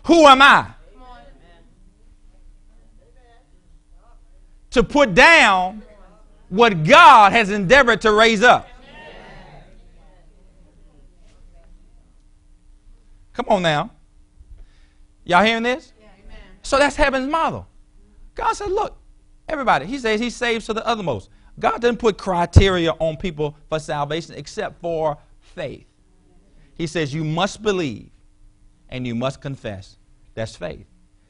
who 0.04 0.26
am 0.26 0.40
I? 0.40 0.70
To 4.70 4.84
put 4.84 5.14
down 5.14 5.82
what 6.48 6.84
God 6.84 7.32
has 7.32 7.50
endeavored 7.50 8.02
to 8.02 8.12
raise 8.12 8.42
up. 8.42 8.68
Come 13.32 13.46
on 13.48 13.62
now. 13.62 13.90
Y'all 15.24 15.44
hearing 15.44 15.64
this? 15.64 15.92
So 16.66 16.78
that's 16.78 16.96
heaven's 16.96 17.28
model. 17.28 17.68
God 18.34 18.52
said, 18.54 18.72
look, 18.72 18.98
everybody, 19.48 19.86
he 19.86 20.00
says 20.00 20.18
he 20.18 20.30
saves 20.30 20.66
to 20.66 20.72
the 20.72 20.84
uttermost. 20.84 21.30
God 21.60 21.80
doesn't 21.80 21.98
put 21.98 22.18
criteria 22.18 22.90
on 22.98 23.16
people 23.18 23.56
for 23.68 23.78
salvation 23.78 24.34
except 24.34 24.80
for 24.80 25.16
faith. 25.38 25.86
He 26.74 26.88
says 26.88 27.14
you 27.14 27.22
must 27.22 27.62
believe 27.62 28.10
and 28.88 29.06
you 29.06 29.14
must 29.14 29.40
confess. 29.40 29.96
That's 30.34 30.56
faith. 30.56 30.84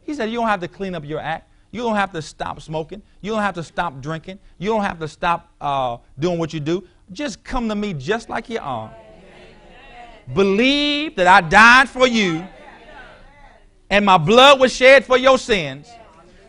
He 0.04 0.14
said 0.14 0.30
you 0.30 0.38
don't 0.38 0.48
have 0.48 0.60
to 0.60 0.68
clean 0.68 0.94
up 0.94 1.04
your 1.04 1.20
act. 1.20 1.50
You 1.70 1.82
don't 1.82 1.96
have 1.96 2.12
to 2.12 2.22
stop 2.22 2.62
smoking. 2.62 3.02
You 3.20 3.32
don't 3.32 3.42
have 3.42 3.56
to 3.56 3.62
stop 3.62 4.00
drinking. 4.00 4.38
You 4.56 4.70
don't 4.70 4.84
have 4.84 4.98
to 5.00 5.06
stop 5.06 5.52
uh, 5.60 5.98
doing 6.18 6.38
what 6.38 6.54
you 6.54 6.60
do. 6.60 6.88
Just 7.12 7.44
come 7.44 7.68
to 7.68 7.74
me 7.74 7.92
just 7.92 8.30
like 8.30 8.48
you 8.48 8.58
are. 8.58 8.90
Believe 10.32 11.14
that 11.16 11.26
I 11.26 11.46
died 11.46 11.90
for 11.90 12.06
you 12.06 12.48
and 13.90 14.04
my 14.04 14.18
blood 14.18 14.60
was 14.60 14.72
shed 14.72 15.04
for 15.04 15.16
your 15.16 15.38
sins. 15.38 15.88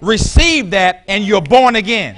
Receive 0.02 0.72
that, 0.72 1.04
and 1.08 1.24
you're 1.24 1.42
born 1.42 1.76
again. 1.76 2.18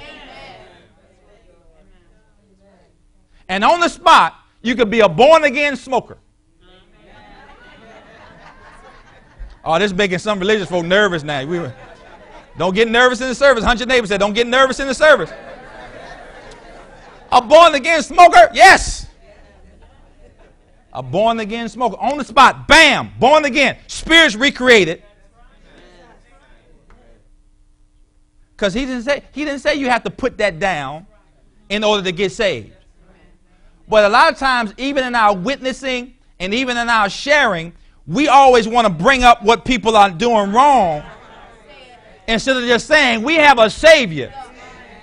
And 3.48 3.64
on 3.64 3.80
the 3.80 3.88
spot, 3.88 4.34
you 4.62 4.74
could 4.74 4.90
be 4.90 5.00
a 5.00 5.08
born 5.08 5.44
again 5.44 5.76
smoker. 5.76 6.18
Oh, 9.64 9.78
this 9.78 9.90
is 9.90 9.96
making 9.96 10.18
some 10.18 10.38
religious 10.38 10.68
folk 10.68 10.86
nervous 10.86 11.22
now. 11.22 11.44
We 11.44 11.58
were, 11.58 11.74
don't 12.56 12.74
get 12.74 12.88
nervous 12.88 13.20
in 13.20 13.28
the 13.28 13.34
service. 13.34 13.62
Hunt 13.62 13.78
your 13.78 13.86
neighbor 13.86 14.06
said, 14.06 14.18
Don't 14.18 14.32
get 14.32 14.46
nervous 14.46 14.80
in 14.80 14.86
the 14.86 14.94
service. 14.94 15.30
A 17.32 17.42
born 17.42 17.74
again 17.74 18.02
smoker? 18.02 18.50
Yes. 18.52 19.06
A 20.92 21.02
born 21.02 21.38
again 21.40 21.68
smoker. 21.68 21.96
On 22.00 22.18
the 22.18 22.24
spot, 22.24 22.66
bam, 22.66 23.12
born 23.18 23.44
again. 23.44 23.76
Spirits 23.86 24.34
recreated. 24.34 25.02
Because 28.60 28.74
he 28.74 28.84
didn't 28.84 29.04
say 29.04 29.22
he 29.32 29.46
didn't 29.46 29.60
say 29.60 29.76
you 29.76 29.88
have 29.88 30.02
to 30.02 30.10
put 30.10 30.36
that 30.36 30.58
down 30.58 31.06
in 31.70 31.82
order 31.82 32.02
to 32.02 32.12
get 32.12 32.30
saved. 32.30 32.76
But 33.88 34.04
a 34.04 34.08
lot 34.10 34.30
of 34.30 34.38
times, 34.38 34.74
even 34.76 35.02
in 35.02 35.14
our 35.14 35.34
witnessing 35.34 36.12
and 36.38 36.52
even 36.52 36.76
in 36.76 36.90
our 36.90 37.08
sharing, 37.08 37.72
we 38.06 38.28
always 38.28 38.68
want 38.68 38.86
to 38.86 38.92
bring 38.92 39.24
up 39.24 39.42
what 39.42 39.64
people 39.64 39.96
are 39.96 40.10
doing 40.10 40.52
wrong 40.52 41.02
instead 42.28 42.54
of 42.58 42.64
just 42.64 42.86
saying 42.86 43.22
we 43.22 43.36
have 43.36 43.58
a 43.58 43.70
Savior 43.70 44.30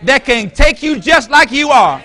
that 0.03 0.23
can 0.23 0.51
take 0.51 0.83
you 0.83 0.99
just 0.99 1.31
like 1.31 1.51
you 1.51 1.69
are 1.69 1.99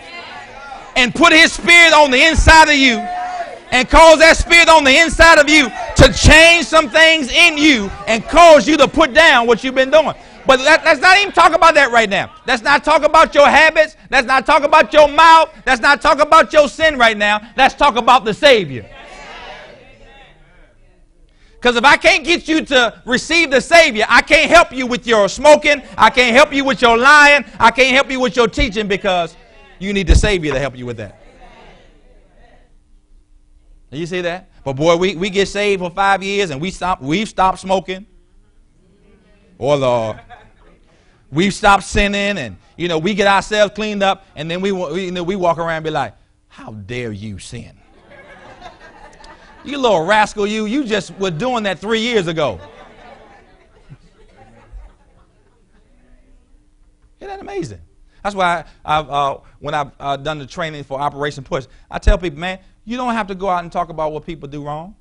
and 0.97 1.15
put 1.15 1.35
His 1.35 1.53
Spirit 1.53 1.93
on 1.93 2.11
the 2.11 2.29
inside 2.29 2.71
of 2.71 2.77
you 2.77 2.97
and 2.97 3.91
cause 3.91 4.21
that 4.21 4.39
Spirit 4.39 4.71
on 4.71 4.85
the 4.85 4.99
inside 5.01 5.39
of 5.39 5.51
you 5.51 5.69
to 5.97 6.13
change 6.15 6.65
some 6.65 6.89
things 6.89 7.31
in 7.31 7.59
you 7.59 7.91
and 8.07 8.25
cause 8.25 8.67
you 8.67 8.79
to 8.79 8.89
put 8.89 9.13
down 9.13 9.47
what 9.47 9.63
you've 9.63 9.75
been 9.75 9.91
doing. 9.91 10.15
But 10.47 10.61
let, 10.61 10.85
us 10.87 10.99
not 10.99 11.19
even 11.19 11.33
talk 11.33 11.55
about 11.55 11.75
that 11.75 11.93
right 11.93 12.09
now. 12.09 12.35
Let's 12.47 12.63
not 12.63 12.85
talk 12.85 13.05
about 13.05 13.35
your 13.35 13.49
habits. 13.49 13.97
Let's 14.11 14.27
not 14.27 14.45
talk 14.45 14.65
about 14.65 14.93
your 14.93 15.09
mouth. 15.09 15.51
Let's 15.67 15.81
not 15.81 16.01
talk 16.01 16.21
about 16.21 16.53
your 16.53 16.69
sin 16.69 16.99
right 16.99 17.17
now. 17.17 17.41
Let's 17.57 17.75
talk 17.75 17.97
about 17.97 18.25
the 18.25 18.35
Savior. 18.35 18.89
Because 21.55 21.77
if 21.77 21.85
I 21.85 21.97
can't 21.97 22.25
get 22.25 22.49
you 22.49 22.65
to 22.65 23.01
receive 23.05 23.53
the 23.53 23.61
Savior, 23.61 24.05
I 24.09 24.21
can't 24.21 24.51
help 24.51 24.73
you 24.73 24.85
with 24.85 25.07
your 25.07 25.29
smoking. 25.29 25.81
I 25.97 26.11
can't 26.11 26.35
help 26.35 26.53
you 26.53 26.65
with 26.65 26.83
your 26.83 26.99
lying. 26.99 27.45
I 27.61 27.71
can't 27.71 27.95
help 27.95 28.11
you 28.11 28.19
with 28.19 28.35
your 28.35 28.49
teaching 28.49 28.89
because 28.89 29.37
you 29.79 29.93
need 29.93 30.09
the 30.09 30.17
Savior 30.17 30.53
to 30.53 30.59
help 30.59 30.77
you 30.77 30.87
with 30.87 30.97
that. 30.97 31.23
You 33.93 34.07
see 34.07 34.23
that? 34.23 34.51
But 34.65 34.73
boy, 34.73 34.97
we, 34.97 35.17
we 35.17 35.31
get 35.31 35.47
saved 35.49 35.81
for 35.81 35.91
five 35.91 36.23
years 36.23 36.51
and 36.51 36.61
we 36.61 36.71
stop 36.71 37.01
we've 37.03 37.29
stopped 37.29 37.61
smoking. 37.61 38.07
Oh 39.59 39.77
Lord. 39.77 40.21
We 41.31 41.51
stop 41.51 41.83
sinning 41.83 42.39
and 42.39 42.57
you 42.77 42.89
know 42.89 42.99
we 42.99 43.15
get 43.15 43.27
ourselves 43.27 43.75
cleaned 43.75 44.03
up 44.03 44.27
and 44.37 44.51
then 44.51 44.61
we, 44.61 44.73
we 44.73 45.07
you 45.07 45.11
know 45.11 45.23
we 45.23 45.37
walk 45.37 45.59
around 45.59 45.77
and 45.77 45.85
be 45.85 45.91
like, 45.91 46.15
How 46.49 46.73
dare 46.73 47.13
you 47.13 47.39
sin? 47.39 47.79
you 49.65 49.79
little 49.79 50.05
rascal, 50.05 50.47
you 50.47 50.67
you 50.67 50.85
just 50.85 51.17
were 51.19 51.31
doing 51.31 51.65
that 51.65 51.79
three 51.79 52.01
years 52.01 52.27
ago. 52.27 52.61
Isn't 57.19 57.29
that 57.29 57.41
amazing? 57.41 57.81
That's 58.23 58.35
why 58.35 58.65
I, 58.85 58.99
uh, 58.99 59.41
when 59.59 59.75
I've 59.75 59.93
uh, 59.99 60.17
done 60.17 60.39
the 60.39 60.47
training 60.47 60.85
for 60.85 61.01
Operation 61.01 61.45
Push, 61.45 61.67
I 61.91 61.99
tell 61.99 62.19
people, 62.19 62.39
man, 62.39 62.59
you 62.85 62.97
don't 62.97 63.15
have 63.15 63.29
to 63.29 63.35
go 63.35 63.49
out 63.49 63.63
and 63.63 63.73
talk 63.73 63.89
about 63.89 64.13
what 64.13 64.27
people 64.27 64.49
do 64.49 64.65
wrong. 64.65 64.95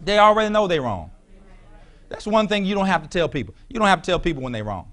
They 0.00 0.18
already 0.18 0.52
know 0.52 0.66
they're 0.66 0.82
wrong. 0.82 1.10
That's 2.08 2.26
one 2.26 2.48
thing 2.48 2.64
you 2.64 2.74
don't 2.74 2.86
have 2.86 3.02
to 3.02 3.08
tell 3.08 3.28
people. 3.28 3.54
You 3.68 3.78
don't 3.78 3.88
have 3.88 4.02
to 4.02 4.06
tell 4.06 4.18
people 4.18 4.42
when 4.42 4.52
they're 4.52 4.64
wrong. 4.64 4.92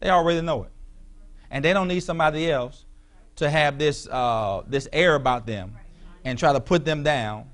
They 0.00 0.10
already 0.10 0.40
know 0.40 0.64
it. 0.64 0.70
And 1.50 1.64
they 1.64 1.72
don't 1.72 1.88
need 1.88 2.00
somebody 2.00 2.50
else 2.50 2.84
to 3.36 3.48
have 3.48 3.78
this, 3.78 4.06
uh, 4.08 4.62
this 4.66 4.88
air 4.92 5.14
about 5.14 5.46
them 5.46 5.76
and 6.24 6.38
try 6.38 6.52
to 6.52 6.60
put 6.60 6.84
them 6.84 7.02
down 7.02 7.50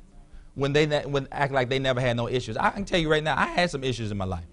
when 0.54 0.72
they 0.72 0.86
when 1.02 1.28
act 1.30 1.52
like 1.52 1.68
they 1.68 1.78
never 1.78 2.00
had 2.00 2.16
no 2.16 2.28
issues. 2.28 2.56
I 2.56 2.70
can 2.70 2.84
tell 2.84 2.98
you 2.98 3.08
right 3.08 3.22
now, 3.22 3.38
I 3.38 3.46
had 3.46 3.70
some 3.70 3.84
issues 3.84 4.10
in 4.10 4.16
my 4.16 4.24
life. 4.24 4.44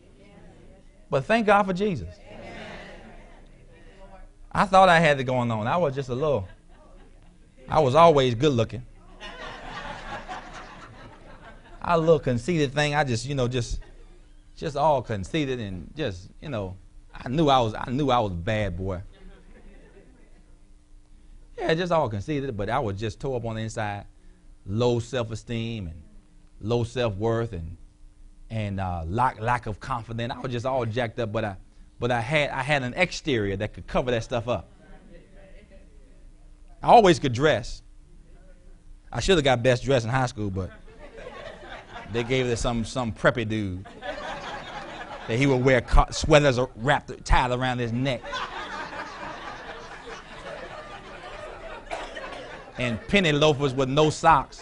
But 1.10 1.26
thank 1.26 1.48
God 1.48 1.64
for 1.64 1.74
Jesus. 1.74 2.14
I 4.52 4.66
thought 4.66 4.88
I 4.88 5.00
had 5.00 5.20
it 5.20 5.24
going 5.24 5.50
on. 5.52 5.68
I 5.68 5.78
was 5.78 5.96
just 5.96 6.10
a 6.10 6.16
little 6.16 6.48
I 7.68 7.80
was 7.80 7.96
always 7.96 8.36
good 8.36 8.54
looking. 8.54 8.86
I 11.82 11.98
little 11.98 12.20
conceited 12.20 12.74
thing. 12.74 12.96
I 12.96 13.04
just, 13.04 13.28
you 13.28 13.36
know, 13.36 13.48
just, 13.48 13.80
just 14.56 14.78
all 14.78 15.02
conceited 15.02 15.60
and 15.60 15.94
just, 15.96 16.30
you 16.42 16.50
know, 16.50 16.78
I 17.14 17.30
knew 17.30 17.48
I 17.50 17.60
was, 17.60 17.74
I 17.74 17.90
knew 17.90 18.10
I 18.10 18.20
was 18.20 18.32
a 18.32 18.36
bad 18.36 18.78
boy. 18.78 19.02
Yeah, 21.58 21.74
just 21.74 21.92
all 21.92 22.10
conceited, 22.10 22.56
but 22.58 22.70
I 22.70 22.80
was 22.80 23.00
just 23.00 23.20
tore 23.20 23.38
up 23.38 23.46
on 23.46 23.56
the 23.56 23.62
inside, 23.62 24.06
low 24.66 25.00
self-esteem 25.00 25.88
and 25.88 26.02
low 26.60 26.84
self-worth 26.84 27.54
and 27.54 27.78
and 28.50 28.80
uh, 28.80 29.04
lack 29.06 29.40
lack 29.40 29.66
of 29.66 29.80
confidence. 29.80 30.34
I 30.36 30.40
was 30.40 30.52
just 30.52 30.66
all 30.66 30.86
jacked 30.86 31.20
up, 31.20 31.32
but 31.32 31.46
I, 31.46 31.56
but 32.00 32.12
I 32.12 32.20
had 32.20 32.50
I 32.50 32.62
had 32.62 32.84
an 32.84 32.94
exterior 32.96 33.56
that 33.58 33.74
could 33.74 33.88
cover 33.88 34.12
that 34.12 34.24
stuff 34.24 34.48
up. 34.48 34.70
I 36.84 36.88
always 36.88 37.20
could 37.20 37.34
dress. 37.34 37.82
I 39.12 39.20
should 39.22 39.38
have 39.38 39.46
got 39.46 39.64
best 39.64 39.84
dressed 39.84 40.06
in 40.06 40.12
high 40.12 40.26
school, 40.26 40.50
but 40.50 40.72
they 42.12 42.24
gave 42.24 42.48
it 42.48 42.50
to 42.50 42.58
some 42.58 42.84
some 42.84 43.14
preppy 43.14 43.48
dude 43.48 43.86
that 45.28 45.38
he 45.38 45.48
would 45.48 45.64
wear 45.64 45.84
sweaters 46.12 46.60
wrapped 46.76 47.26
tied 47.26 47.52
around 47.52 47.80
his 47.80 47.92
neck. 47.92 48.22
and 52.78 53.00
penny 53.08 53.32
loafers 53.32 53.74
with 53.74 53.90
no 53.90 54.10
socks. 54.10 54.62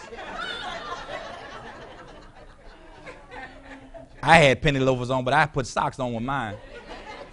I 4.22 4.38
had 4.38 4.62
penny 4.62 4.80
loafers 4.80 5.10
on, 5.10 5.24
but 5.24 5.34
I 5.34 5.46
put 5.46 5.66
socks 5.66 5.98
on 5.98 6.14
with 6.14 6.22
mine 6.22 6.56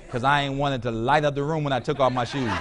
because 0.06 0.24
I 0.24 0.42
ain't 0.42 0.56
wanted 0.56 0.82
to 0.84 0.92
light 0.92 1.24
up 1.24 1.36
the 1.36 1.44
room 1.44 1.64
when 1.64 1.72
I 1.72 1.80
took 1.80 2.00
off 2.00 2.12
my 2.12 2.26
shoes. 2.26 2.52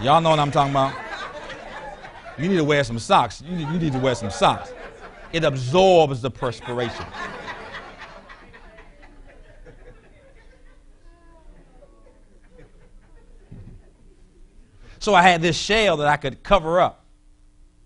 Y'all 0.00 0.20
know 0.20 0.30
what 0.30 0.38
I'm 0.38 0.52
talking 0.52 0.70
about. 0.72 0.94
You 2.38 2.48
need 2.48 2.58
to 2.58 2.64
wear 2.64 2.84
some 2.84 3.00
socks. 3.00 3.42
You 3.42 3.56
need, 3.56 3.68
you 3.68 3.78
need 3.80 3.92
to 3.92 3.98
wear 3.98 4.14
some 4.14 4.30
socks. 4.30 4.72
It 5.32 5.42
absorbs 5.42 6.22
the 6.22 6.30
perspiration. 6.30 7.04
So 15.00 15.14
I 15.14 15.22
had 15.22 15.42
this 15.42 15.56
shell 15.56 15.96
that 15.98 16.08
I 16.08 16.16
could 16.16 16.42
cover 16.42 16.80
up 16.80 17.04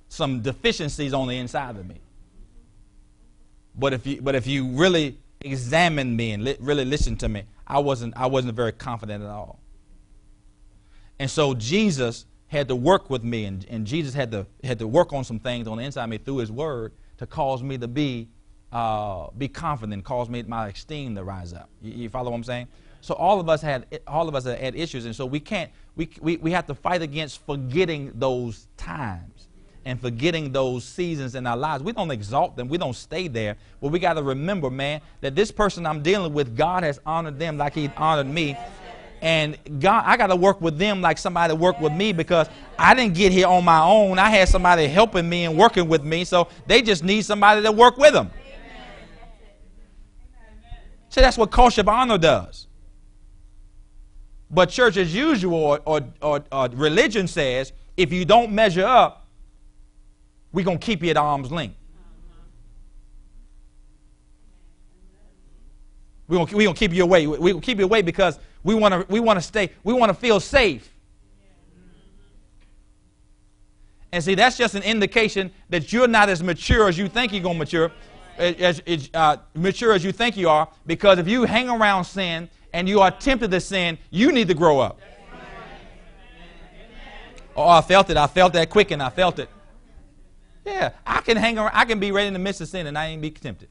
some 0.09 0.41
deficiencies 0.41 1.13
on 1.13 1.29
the 1.29 1.37
inside 1.37 1.77
of 1.77 1.87
me. 1.87 1.97
But 3.75 3.93
if 3.93 4.07
you, 4.07 4.21
but 4.21 4.35
if 4.35 4.47
you 4.47 4.67
really 4.69 5.17
examine 5.41 6.15
me 6.15 6.33
and 6.33 6.45
li- 6.45 6.57
really 6.61 6.85
listen 6.85 7.17
to 7.17 7.29
me, 7.29 7.45
I 7.67 7.79
wasn't, 7.79 8.17
I 8.17 8.27
wasn't 8.27 8.55
very 8.55 8.73
confident 8.73 9.25
at 9.25 9.31
all. 9.31 9.59
And 11.19 11.31
so 11.31 11.55
Jesus 11.55 12.27
had 12.49 12.69
to 12.69 12.77
work 12.77 13.09
with 13.09 13.25
me, 13.25 13.47
and, 13.47 13.65
and 13.71 13.87
Jesus 13.87 14.13
had 14.13 14.31
to, 14.33 14.47
had 14.63 14.79
to 14.81 14.87
work 14.87 15.13
on 15.13 15.25
some 15.25 15.39
things 15.39 15.67
on 15.67 15.79
the 15.79 15.85
inside 15.85 16.05
of 16.05 16.11
me 16.11 16.19
through 16.19 16.39
his 16.39 16.53
word 16.53 16.93
to 17.19 17.27
cause 17.27 17.63
me 17.63 17.79
to 17.79 17.89
be, 17.89 18.29
uh, 18.73 19.29
be 19.39 19.49
confident, 19.49 20.05
cause 20.05 20.29
me 20.29 20.43
my 20.43 20.69
esteem 20.69 21.15
to 21.15 21.25
rise 21.25 21.55
up. 21.55 21.71
You, 21.81 21.93
you, 21.93 22.09
follow 22.09 22.31
what 22.31 22.37
I'm 22.37 22.45
saying? 22.45 22.69
So 23.03 23.15
all 23.15 23.41
of 23.41 23.49
us 23.49 23.61
had 23.61 24.01
all 24.07 24.29
of 24.29 24.37
us 24.37 24.45
had 24.45 24.77
issues, 24.77 25.07
and 25.07 25.15
so 25.15 25.27
we 25.27 25.41
can't 25.41 25.71
we, 25.97 26.09
we, 26.21 26.37
we 26.37 26.53
have 26.53 26.67
to 26.69 26.75
fight 26.75 27.03
against 27.03 27.45
forgetting 27.45 28.13
those 28.15 28.69
times 28.77 29.49
and 29.85 30.01
forgetting 30.01 30.53
those 30.53 30.85
seasons 30.85 31.35
in 31.35 31.45
our 31.45 31.57
lives. 31.57 31.83
We 31.83 31.93
don't 31.93 32.13
exalt 32.13 32.57
them, 32.57 32.69
we 32.69 32.79
don't 32.79 32.95
stay 32.95 33.27
there. 33.27 33.57
But 33.81 33.89
we 33.89 33.99
got 33.99 34.15
to 34.15 34.23
remember, 34.23 34.71
man, 34.71 35.01
that 35.21 35.35
this 35.35 35.51
person 35.51 35.85
I'm 35.85 36.01
dealing 36.01 36.33
with, 36.33 36.57
God 36.57 36.85
has 36.85 37.01
honored 37.05 37.41
them 37.41 37.59
like 37.59 37.75
He 37.75 37.91
honored 37.97 38.29
me. 38.29 38.57
And 39.21 39.59
God, 39.81 40.05
I 40.07 40.17
got 40.17 40.29
to 40.29 40.37
work 40.37 40.61
with 40.61 40.79
them 40.79 41.01
like 41.01 41.19
somebody 41.19 41.55
worked 41.55 41.81
with 41.81 41.93
me 41.93 42.13
because 42.13 42.49
I 42.79 42.95
didn't 42.95 43.15
get 43.15 43.33
here 43.33 43.49
on 43.49 43.65
my 43.65 43.81
own. 43.81 44.21
I 44.21 44.31
had 44.31 44.49
somebody 44.49 44.87
helping 44.87 45.29
me 45.29 45.45
and 45.45 45.59
working 45.59 45.89
with 45.89 46.05
me, 46.05 46.25
so 46.25 46.49
they 46.67 46.83
just 46.83 47.03
need 47.03 47.23
somebody 47.23 47.63
to 47.63 47.73
work 47.73 47.99
with 47.99 48.15
them. 48.15 48.31
So 51.09 51.21
that's 51.21 51.37
what 51.37 51.51
culture 51.51 51.83
honor 51.85 52.19
does. 52.19 52.69
But 54.53 54.69
church 54.69 54.99
as 54.99 55.15
usual 55.15 55.81
or, 55.87 56.05
or, 56.21 56.45
or, 56.53 56.69
religion 56.75 57.27
says, 57.27 57.73
if 57.97 58.13
you 58.13 58.27
don't 58.27 58.53
measure 58.53 58.85
up, 58.85 59.27
we're 60.53 60.65
going 60.65 60.79
to 60.79 60.85
keep 60.85 61.03
you 61.03 61.09
at 61.09 61.17
arm's 61.17 61.51
length. 61.51 61.77
We're 66.29 66.47
going 66.47 66.55
we 66.55 66.67
to 66.67 66.75
keep 66.75 66.93
you 66.93 67.03
away. 67.03 67.27
We're 67.27 67.39
going 67.39 67.61
to 67.61 67.67
keep 67.67 67.79
you 67.79 67.85
away 67.85 68.03
because 68.03 68.39
we 68.63 68.75
want 68.75 68.95
to 68.95 69.07
we 69.13 69.21
want 69.21 69.39
to 69.39 69.43
stay, 69.43 69.71
we 69.83 69.93
want 69.93 70.11
to 70.11 70.15
feel 70.15 70.39
safe. 70.39 70.89
And 74.13 74.23
see, 74.23 74.35
that's 74.35 74.59
just 74.59 74.75
an 74.75 74.83
indication 74.83 75.51
that 75.71 75.93
you're 75.93 76.07
not 76.07 76.29
as 76.29 76.43
mature 76.43 76.89
as 76.89 76.99
you 76.99 77.09
think 77.09 77.33
you're 77.33 77.43
going 77.43 77.55
to 77.55 77.59
mature, 77.59 77.93
as, 78.37 78.81
as 78.81 79.11
uh, 79.15 79.39
mature 79.55 79.95
as 79.95 80.05
you 80.05 80.13
think 80.13 80.37
you 80.37 80.51
are. 80.51 80.69
Because 80.87 81.19
if 81.19 81.27
you 81.27 81.45
hang 81.45 81.71
around 81.71 82.05
sin 82.05 82.51
and 82.73 82.89
you 82.89 83.01
are 83.01 83.11
tempted 83.11 83.51
to 83.51 83.61
sin, 83.61 83.99
you 84.11 84.33
need 84.33 84.49
to 84.49 84.55
grow 84.55 84.81
up. 84.81 85.01
Oh, 87.55 87.69
I 87.69 87.83
felt 87.83 88.09
it. 88.09 88.17
I 88.17 88.27
felt 88.27 88.55
that 88.55 88.71
quick, 88.71 88.91
and 88.91 89.03
I 89.03 89.11
felt 89.11 89.39
it. 89.39 89.49
Yeah, 90.65 90.93
I 91.07 91.21
can 91.21 91.37
hang 91.37 91.59
around. 91.59 91.73
I 91.75 91.85
can 91.85 92.01
be 92.01 92.13
right 92.13 92.27
in 92.27 92.33
the 92.33 92.39
midst 92.39 92.61
of 92.61 92.69
sin, 92.69 92.87
and 92.87 92.97
I 92.97 93.07
ain't 93.07 93.21
be 93.21 93.31
tempted. 93.31 93.69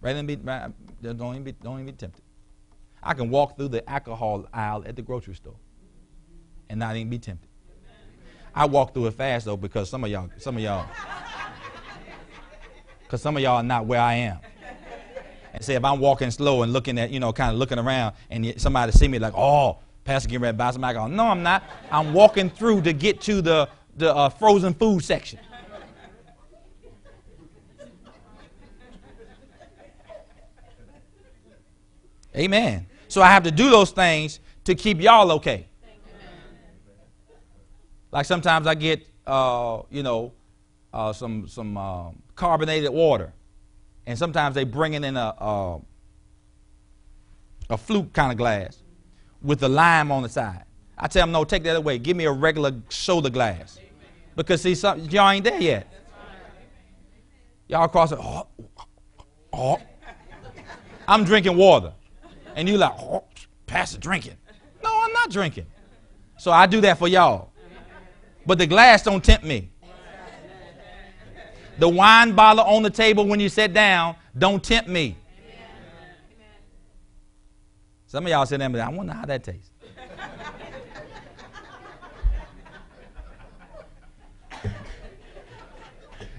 Right 0.00 0.16
in 0.16 0.26
be, 0.26 0.34
don't 0.34 1.34
even, 1.34 1.44
be, 1.44 1.52
don't 1.52 1.74
even 1.74 1.86
be 1.86 1.92
tempted. 1.92 2.24
I 3.00 3.14
can 3.14 3.30
walk 3.30 3.56
through 3.56 3.68
the 3.68 3.88
alcohol 3.88 4.46
aisle 4.52 4.82
at 4.84 4.96
the 4.96 5.02
grocery 5.02 5.34
store 5.34 5.56
and 6.68 6.80
not 6.80 6.96
even 6.96 7.08
be 7.08 7.18
tempted. 7.18 7.48
I 8.54 8.66
walk 8.66 8.94
through 8.94 9.06
it 9.06 9.14
fast 9.14 9.46
though 9.46 9.56
because 9.56 9.88
some 9.88 10.04
of 10.04 10.10
y'all, 10.10 10.28
some 10.38 10.56
of 10.56 10.62
y'all, 10.62 10.86
because 13.02 13.22
some 13.22 13.36
of 13.36 13.42
y'all 13.42 13.56
are 13.56 13.62
not 13.62 13.86
where 13.86 14.00
I 14.00 14.14
am. 14.14 14.38
Say 15.62 15.74
if 15.74 15.84
I'm 15.84 16.00
walking 16.00 16.30
slow 16.30 16.62
and 16.62 16.72
looking 16.72 16.98
at, 16.98 17.10
you 17.10 17.20
know, 17.20 17.32
kind 17.32 17.52
of 17.52 17.58
looking 17.58 17.78
around, 17.78 18.14
and 18.30 18.60
somebody 18.60 18.92
see 18.92 19.08
me 19.08 19.18
like, 19.18 19.34
oh, 19.36 19.78
Pastor 20.04 20.28
getting 20.28 20.42
ready 20.42 20.54
to 20.54 20.58
buy 20.58 20.70
some 20.70 20.82
alcohol. 20.84 21.08
No, 21.08 21.28
I'm 21.28 21.42
not. 21.42 21.62
I'm 21.90 22.12
walking 22.12 22.50
through 22.50 22.82
to 22.82 22.92
get 22.92 23.20
to 23.22 23.40
the 23.40 23.68
the 23.96 24.14
uh, 24.14 24.28
frozen 24.30 24.74
food 24.74 25.04
section. 25.04 25.38
Amen. 32.34 32.86
So 33.08 33.20
I 33.20 33.26
have 33.26 33.42
to 33.42 33.50
do 33.50 33.68
those 33.68 33.90
things 33.90 34.40
to 34.64 34.74
keep 34.74 35.00
y'all 35.00 35.30
okay. 35.32 35.66
Like 38.10 38.26
sometimes 38.26 38.66
I 38.66 38.74
get, 38.74 39.06
uh, 39.26 39.82
you 39.90 40.02
know, 40.02 40.32
uh, 40.92 41.12
some 41.12 41.46
some 41.46 41.76
uh, 41.76 42.10
carbonated 42.34 42.90
water, 42.90 43.32
and 44.06 44.18
sometimes 44.18 44.54
they 44.54 44.64
bring 44.64 44.94
it 44.94 45.04
in 45.04 45.16
a 45.16 45.34
a, 45.38 45.80
a 47.70 47.76
flute 47.76 48.12
kind 48.12 48.32
of 48.32 48.38
glass 48.38 48.82
with 49.42 49.60
the 49.60 49.68
lime 49.68 50.12
on 50.12 50.22
the 50.22 50.28
side. 50.28 50.64
I 50.96 51.08
tell 51.08 51.22
them, 51.22 51.32
no, 51.32 51.44
take 51.44 51.64
that 51.64 51.76
away. 51.76 51.98
Give 51.98 52.16
me 52.16 52.26
a 52.26 52.32
regular 52.32 52.72
soda 52.88 53.30
glass, 53.30 53.80
because 54.36 54.62
see, 54.62 54.74
some, 54.74 55.00
y'all 55.00 55.30
ain't 55.30 55.44
there 55.44 55.60
yet. 55.60 55.92
Y'all 57.66 57.88
cross 57.88 58.12
it. 58.12 58.18
Oh, 58.20 58.46
oh. 59.52 59.80
I'm 61.08 61.24
drinking 61.24 61.56
water. 61.56 61.94
And 62.54 62.68
you 62.68 62.76
like, 62.76 62.92
oh, 62.98 63.24
Pastor 63.66 63.98
drinking. 63.98 64.36
No, 64.84 64.90
I'm 65.02 65.12
not 65.12 65.30
drinking. 65.30 65.66
So 66.38 66.52
I 66.52 66.66
do 66.66 66.80
that 66.82 66.98
for 66.98 67.08
y'all. 67.08 67.50
But 68.46 68.58
the 68.58 68.66
glass 68.66 69.02
don't 69.02 69.24
tempt 69.24 69.44
me. 69.44 69.71
The 71.78 71.88
wine 71.88 72.34
bottle 72.34 72.64
on 72.64 72.82
the 72.82 72.90
table 72.90 73.26
when 73.26 73.40
you 73.40 73.48
sit 73.48 73.72
down 73.72 74.16
don't 74.36 74.62
tempt 74.62 74.88
me. 74.88 75.16
Some 78.06 78.26
of 78.26 78.30
y'all 78.30 78.44
sit 78.44 78.60
and 78.60 78.76
I 78.76 78.88
wonder 78.90 79.14
how 79.14 79.24
that 79.24 79.42
tastes. 79.42 79.70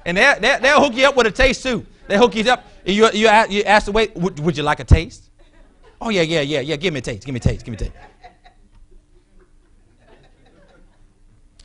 and 0.06 0.18
they'll, 0.18 0.40
they'll, 0.40 0.80
hook 0.80 0.94
you 0.94 1.08
up 1.08 1.16
with 1.16 1.26
a 1.28 1.32
taste 1.32 1.64
too. 1.64 1.86
They 2.08 2.18
hook 2.18 2.36
you 2.36 2.44
up. 2.52 2.64
You, 2.86 3.10
you, 3.12 3.28
ask, 3.28 3.50
you 3.50 3.64
ask 3.64 3.86
the 3.86 3.92
wait, 3.92 4.16
would, 4.16 4.40
would 4.40 4.56
you 4.56 4.64
like 4.64 4.82
a 4.82 4.84
taste? 4.84 5.32
Oh, 6.00 6.10
yeah, 6.10 6.22
yeah, 6.22 6.42
yeah, 6.42 6.60
yeah. 6.60 6.76
Give 6.76 6.94
me 6.94 7.00
a 7.00 7.02
taste. 7.02 7.26
Give 7.26 7.34
me 7.34 7.38
a 7.38 7.42
taste. 7.42 7.66
Give 7.66 7.72
me 7.72 7.78
a 7.78 7.80
taste. 7.80 7.94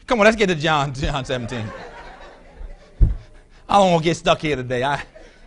Come 0.07 0.21
on, 0.21 0.25
let's 0.25 0.37
get 0.37 0.47
to 0.47 0.55
John, 0.55 0.95
John 0.95 1.25
17. 1.25 1.65
I 3.69 3.79
don't 3.79 3.93
want 3.93 4.03
to 4.03 4.09
get 4.09 4.17
stuck 4.17 4.41
here 4.41 4.57
today. 4.57 4.83
I, 4.83 5.03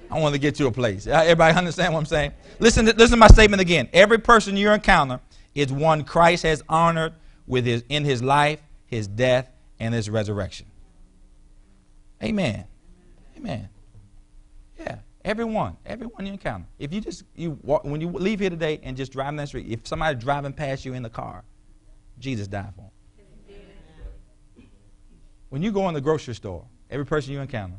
I 0.09 0.19
want 0.19 0.35
to 0.35 0.39
get 0.39 0.55
to 0.55 0.67
a 0.67 0.71
place. 0.71 1.07
Everybody 1.07 1.57
understand 1.57 1.93
what 1.93 1.99
I'm 1.99 2.05
saying? 2.05 2.33
Listen 2.59 2.85
to, 2.85 2.93
listen 2.93 3.11
to 3.11 3.17
my 3.17 3.27
statement 3.27 3.61
again. 3.61 3.89
Every 3.93 4.19
person 4.19 4.55
you 4.55 4.69
encounter 4.71 5.19
is 5.55 5.71
one 5.71 6.03
Christ 6.03 6.43
has 6.43 6.61
honored 6.69 7.13
with 7.47 7.65
his, 7.65 7.83
in 7.89 8.05
his 8.05 8.21
life, 8.21 8.59
his 8.85 9.07
death, 9.07 9.49
and 9.79 9.93
his 9.93 10.09
resurrection. 10.09 10.67
Amen. 12.21 12.65
Amen. 13.37 13.69
Yeah. 14.79 14.99
Everyone, 15.25 15.77
everyone 15.85 16.25
you 16.25 16.33
encounter. 16.33 16.65
If 16.77 16.93
you 16.93 17.01
just 17.01 17.23
you 17.35 17.57
walk, 17.63 17.83
when 17.83 18.01
you 18.01 18.09
leave 18.09 18.39
here 18.39 18.49
today 18.49 18.79
and 18.83 18.95
just 18.95 19.11
drive 19.11 19.27
down 19.27 19.37
the 19.37 19.47
street, 19.47 19.67
if 19.69 19.87
somebody 19.87 20.17
driving 20.19 20.53
past 20.53 20.85
you 20.85 20.93
in 20.93 21.03
the 21.03 21.09
car, 21.09 21.43
Jesus 22.19 22.47
died 22.47 22.73
for 22.75 22.81
them. 22.81 24.67
When 25.49 25.61
you 25.61 25.71
go 25.71 25.87
in 25.89 25.93
the 25.93 26.01
grocery 26.01 26.35
store, 26.35 26.65
every 26.89 27.05
person 27.05 27.33
you 27.33 27.41
encounter, 27.41 27.75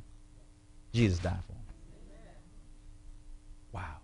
Jesus 0.92 1.18
died 1.18 1.38
for 1.46 1.52
them. 1.52 1.62
Wow. 3.72 3.96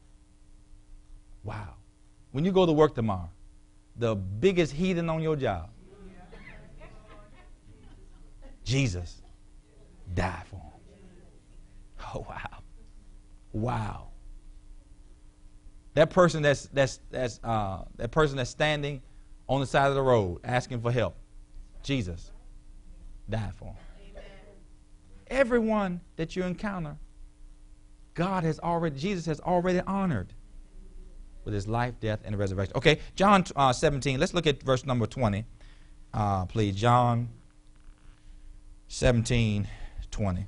Wow. 1.44 1.74
When 2.32 2.44
you 2.44 2.52
go 2.52 2.66
to 2.66 2.72
work 2.72 2.94
tomorrow, 2.94 3.30
the 3.96 4.14
biggest 4.14 4.72
heathen 4.72 5.10
on 5.10 5.22
your 5.22 5.36
job, 5.36 5.70
Jesus 8.64 9.22
died 10.14 10.44
for 10.50 10.56
him. 10.56 10.72
Oh 12.14 12.26
wow. 12.28 12.62
Wow. 13.52 14.08
That 15.94 16.10
person 16.10 16.42
that's 16.42 16.66
that's 16.66 17.00
that's 17.10 17.40
uh, 17.42 17.84
that 17.96 18.10
person 18.10 18.36
that's 18.36 18.50
standing 18.50 19.02
on 19.48 19.60
the 19.60 19.66
side 19.66 19.88
of 19.88 19.94
the 19.94 20.02
road 20.02 20.40
asking 20.44 20.80
for 20.80 20.92
help, 20.92 21.16
Jesus 21.82 22.30
died 23.28 23.52
for 23.56 23.66
him. 23.66 23.76
Everyone 25.30 26.00
that 26.16 26.36
you 26.36 26.42
encounter, 26.44 26.96
God 28.14 28.44
has 28.44 28.58
already, 28.60 28.98
Jesus 28.98 29.26
has 29.26 29.40
already 29.40 29.80
honored 29.80 30.32
with 31.44 31.54
his 31.54 31.66
life, 31.66 31.94
death, 32.00 32.20
and 32.24 32.38
resurrection. 32.38 32.76
Okay, 32.76 32.98
John 33.14 33.44
uh, 33.56 33.72
17, 33.72 34.20
let's 34.20 34.34
look 34.34 34.46
at 34.46 34.62
verse 34.62 34.84
number 34.84 35.06
20, 35.06 35.44
uh, 36.12 36.46
please. 36.46 36.74
John 36.74 37.28
17, 38.88 39.66
20. 40.10 40.46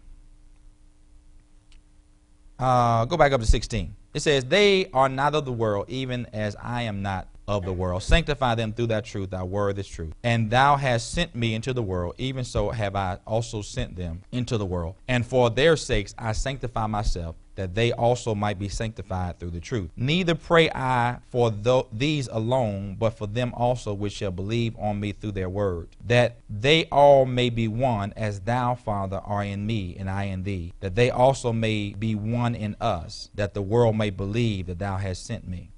Uh, 2.58 3.04
go 3.06 3.16
back 3.16 3.32
up 3.32 3.40
to 3.40 3.46
16. 3.46 3.96
It 4.12 4.20
says, 4.20 4.44
They 4.44 4.90
are 4.92 5.08
not 5.08 5.34
of 5.34 5.46
the 5.46 5.52
world, 5.52 5.86
even 5.88 6.26
as 6.34 6.54
I 6.62 6.82
am 6.82 7.00
not 7.00 7.28
of 7.50 7.64
the 7.64 7.72
world. 7.72 8.02
Sanctify 8.02 8.54
them 8.54 8.72
through 8.72 8.86
thy 8.86 9.00
truth. 9.00 9.30
Thy 9.30 9.42
word 9.42 9.78
is 9.78 9.88
truth. 9.88 10.14
And 10.22 10.50
thou 10.50 10.76
hast 10.76 11.10
sent 11.10 11.34
me 11.34 11.54
into 11.54 11.72
the 11.72 11.82
world, 11.82 12.14
even 12.16 12.44
so 12.44 12.70
have 12.70 12.94
I 12.94 13.18
also 13.26 13.60
sent 13.60 13.96
them 13.96 14.22
into 14.30 14.56
the 14.56 14.64
world. 14.64 14.94
And 15.08 15.26
for 15.26 15.50
their 15.50 15.76
sakes 15.76 16.14
I 16.16 16.32
sanctify 16.32 16.86
myself, 16.86 17.34
that 17.56 17.74
they 17.74 17.92
also 17.92 18.34
might 18.34 18.58
be 18.58 18.68
sanctified 18.68 19.38
through 19.38 19.50
the 19.50 19.60
truth. 19.60 19.90
Neither 19.96 20.36
pray 20.36 20.70
I 20.70 21.18
for 21.28 21.50
th- 21.50 21.86
these 21.92 22.28
alone, 22.28 22.96
but 22.98 23.18
for 23.18 23.26
them 23.26 23.52
also 23.54 23.92
which 23.92 24.14
shall 24.14 24.30
believe 24.30 24.76
on 24.78 25.00
me 25.00 25.12
through 25.12 25.32
their 25.32 25.50
word, 25.50 25.88
that 26.06 26.38
they 26.48 26.86
all 26.86 27.26
may 27.26 27.50
be 27.50 27.66
one, 27.66 28.14
as 28.16 28.40
thou, 28.40 28.76
Father, 28.76 29.20
art 29.24 29.48
in 29.48 29.66
me, 29.66 29.96
and 29.98 30.08
I 30.08 30.24
in 30.24 30.44
thee, 30.44 30.72
that 30.80 30.94
they 30.94 31.10
also 31.10 31.52
may 31.52 31.94
be 31.98 32.14
one 32.14 32.54
in 32.54 32.76
us, 32.80 33.28
that 33.34 33.54
the 33.54 33.62
world 33.62 33.96
may 33.96 34.10
believe 34.10 34.68
that 34.68 34.78
thou 34.78 34.96
hast 34.96 35.26
sent 35.26 35.46
me. 35.46 35.70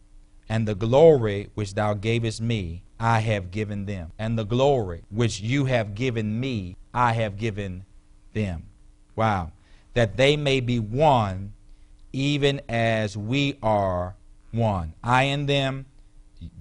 And 0.53 0.69
the 0.69 0.75
glory 0.75 1.49
which 1.55 1.73
thou 1.73 1.95
gavest 1.95 2.43
me, 2.43 2.83
I 3.01 3.21
have 3.21 3.51
given 3.51 3.87
them. 3.87 4.13
And 4.19 4.39
the 4.39 4.45
glory 4.45 5.03
which 5.09 5.41
you 5.41 5.65
have 5.65 5.95
given 5.95 6.39
me, 6.39 6.77
I 6.93 7.15
have 7.15 7.39
given 7.39 7.87
them. 8.35 8.65
Wow. 9.17 9.53
That 9.95 10.19
they 10.19 10.37
may 10.37 10.61
be 10.61 10.79
one 10.79 11.55
even 12.13 12.61
as 12.69 13.17
we 13.17 13.57
are 13.63 14.15
one. 14.51 14.93
I 15.03 15.23
in 15.23 15.47
them, 15.47 15.87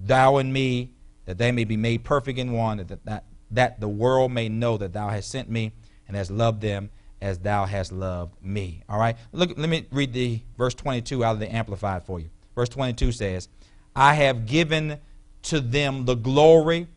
thou 0.02 0.38
in 0.38 0.50
me, 0.54 0.94
that 1.26 1.36
they 1.36 1.52
may 1.52 1.64
be 1.64 1.76
made 1.76 2.02
perfect 2.02 2.38
in 2.38 2.52
one, 2.52 2.78
that, 2.78 3.04
that, 3.04 3.24
that 3.50 3.78
the 3.78 3.88
world 3.88 4.32
may 4.32 4.48
know 4.48 4.78
that 4.78 4.94
thou 4.94 5.10
hast 5.10 5.30
sent 5.30 5.50
me 5.50 5.70
and 6.08 6.16
hast 6.16 6.30
loved 6.30 6.62
them 6.62 6.88
as 7.20 7.40
thou 7.40 7.66
hast 7.66 7.92
loved 7.92 8.42
me. 8.42 8.84
All 8.88 8.98
right? 8.98 9.18
Look, 9.32 9.50
let 9.58 9.68
me 9.68 9.84
read 9.92 10.14
the 10.14 10.40
verse 10.56 10.72
22 10.72 11.22
out 11.22 11.32
of 11.32 11.40
the 11.40 11.54
Amplified 11.54 12.04
for 12.04 12.20
you. 12.20 12.30
Verse 12.54 12.70
22 12.70 13.12
says, 13.12 13.48
I 13.94 14.14
have 14.14 14.46
given 14.46 14.98
to 15.42 15.60
them 15.60 16.04
the 16.04 16.14
glory 16.14 16.88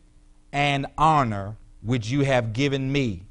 and 0.52 0.86
honor 0.96 1.56
which 1.82 2.08
you 2.08 2.22
have 2.22 2.52
given 2.52 2.90
me, 2.90 3.22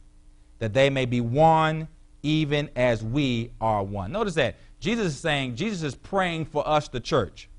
that 0.59 0.73
they 0.73 0.89
may 0.89 1.05
be 1.05 1.21
one 1.21 1.87
even 2.21 2.69
as 2.75 3.03
we 3.03 3.51
are 3.59 3.83
one. 3.83 4.11
Notice 4.11 4.35
that. 4.35 4.55
Jesus 4.79 5.13
is 5.13 5.19
saying, 5.19 5.55
Jesus 5.55 5.81
is 5.81 5.95
praying 5.95 6.45
for 6.45 6.67
us, 6.67 6.87
the 6.87 6.99
church, 6.99 7.49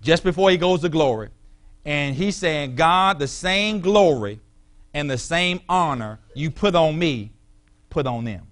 just 0.00 0.22
before 0.22 0.50
he 0.50 0.56
goes 0.56 0.80
to 0.82 0.88
glory. 0.88 1.30
And 1.84 2.14
he's 2.14 2.36
saying, 2.36 2.74
God, 2.74 3.18
the 3.18 3.28
same 3.28 3.80
glory 3.80 4.40
and 4.92 5.10
the 5.10 5.18
same 5.18 5.60
honor 5.68 6.18
you 6.34 6.50
put 6.50 6.74
on 6.74 6.98
me, 6.98 7.32
put 7.90 8.06
on 8.06 8.24
them. 8.24 8.46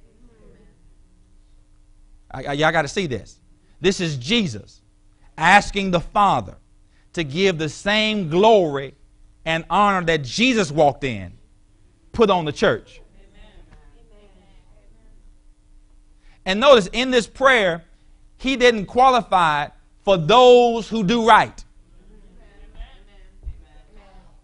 I, 2.31 2.45
I, 2.45 2.53
y'all 2.55 2.73
got 2.73 2.83
to 2.83 2.89
see 2.89 3.07
this. 3.07 3.39
This 3.81 4.01
is 4.01 4.17
Jesus 4.17 4.83
asking 5.37 5.91
the 5.91 6.01
Father 6.01 6.57
to 7.13 7.25
give 7.25 7.59
the 7.59 7.69
same 7.69 8.29
glory 8.29 8.95
and 9.45 9.65
honor 9.71 10.05
that 10.07 10.23
Jesus 10.23 10.71
walked 10.71 11.05
in, 11.05 11.33
put 12.13 12.31
on 12.31 12.45
the 12.45 12.53
church. 12.53 13.01
And 16.47 16.61
notice 16.61 16.89
in 16.93 17.11
this 17.11 17.27
prayer, 17.27 17.85
he 18.37 18.57
didn't 18.57 18.87
qualify 18.87 19.69
for 20.03 20.17
those 20.17 20.89
who 20.89 21.03
do 21.03 21.27
right. 21.27 21.65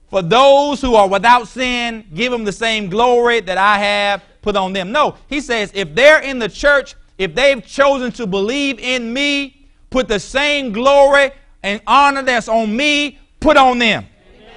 For 0.09 0.22
those 0.22 0.81
who 0.81 0.94
are 0.96 1.09
without 1.09 1.46
sin, 1.46 2.05
give 2.14 2.33
them 2.33 2.44
the 2.44 2.53
same 2.53 2.88
glory 2.88 3.40
that 3.40 3.59
I 3.59 3.79
have 3.79 4.24
put 4.42 4.57
on 4.57 4.72
them. 4.72 4.90
No, 4.90 5.16
he 5.29 5.40
says 5.40 5.70
if 5.74 5.94
they're 5.94 6.20
in 6.20 6.38
the 6.38 6.48
church, 6.48 6.96
if 7.16 7.35
they've 7.35 7.64
chosen 7.64 8.11
to 8.12 8.26
believe 8.26 8.79
in 8.81 9.12
me, 9.12 9.60
put 9.90 10.09
the 10.09 10.20
same 10.20 10.72
glory 10.72 11.33
and 11.62 11.81
honor 11.87 12.22
that's 12.22 12.48
on 12.48 12.74
me, 12.74 13.18
put 13.40 13.57
on 13.57 13.79
them. 13.79 14.07
Amen. 14.37 14.55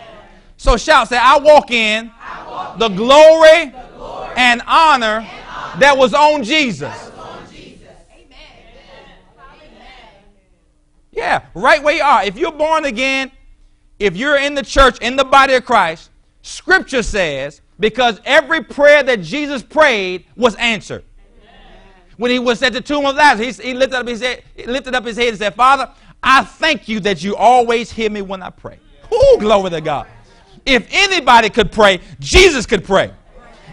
So 0.58 0.78
shout, 0.78 1.10
say, 1.10 1.18
I 1.20 1.38
walk 1.40 1.72
in, 1.72 2.12
I 2.20 2.48
walk 2.48 2.80
the, 2.80 2.90
glory 2.90 3.66
the 3.66 3.86
glory 3.98 4.34
and 4.38 4.62
honor, 4.66 5.20
and 5.20 5.28
honor 5.50 5.80
that 5.80 5.98
was 5.98 6.14
on 6.14 6.44
Jesus. 6.44 7.12
Yeah, 11.14 11.46
right 11.54 11.82
where 11.82 11.96
you 11.96 12.02
are. 12.02 12.24
If 12.24 12.38
you're 12.38 12.52
born 12.52 12.86
again, 12.86 13.32
if 14.00 14.18
you're 14.18 14.38
in 14.38 14.56
the 14.56 14.64
church, 14.64 14.98
in 15.00 15.16
the 15.16 15.24
body 15.24 15.54
of 15.54 15.64
Christ, 15.64 16.10
Scripture 16.42 17.04
says, 17.04 17.62
because 17.80 18.20
every 18.26 18.64
prayer 18.64 19.04
that 19.04 19.22
Jesus 19.22 19.62
prayed 19.62 20.26
was 20.36 20.56
answered. 20.56 21.04
When 22.18 22.32
he 22.32 22.40
was 22.40 22.62
at 22.62 22.74
the 22.74 22.82
tomb 22.82 23.06
of 23.06 23.16
Lazarus, 23.16 23.58
he, 23.58 23.70
he, 23.70 23.74
lifted 23.74 23.98
up 23.98 24.08
his 24.08 24.22
head, 24.22 24.44
lifted 24.66 24.96
up 24.96 25.06
his 25.06 25.18
head 25.18 25.30
and 25.30 25.38
said, 25.38 25.56
Father, 25.56 25.90
I 26.22 26.44
thank 26.44 26.88
you 26.88 27.00
that 27.02 27.24
you 27.24 27.36
always 27.36 27.92
hear 27.92 28.10
me 28.10 28.22
when 28.22 28.42
I 28.42 28.50
pray. 28.50 28.80
Oh, 29.12 29.38
glory 29.40 29.72
to 29.72 29.82
God. 29.82 30.08
If 30.66 30.88
anybody 30.92 31.50
could 31.50 31.72
pray, 31.72 32.00
Jesus 32.20 32.66
could 32.66 32.84
pray. 32.84 33.12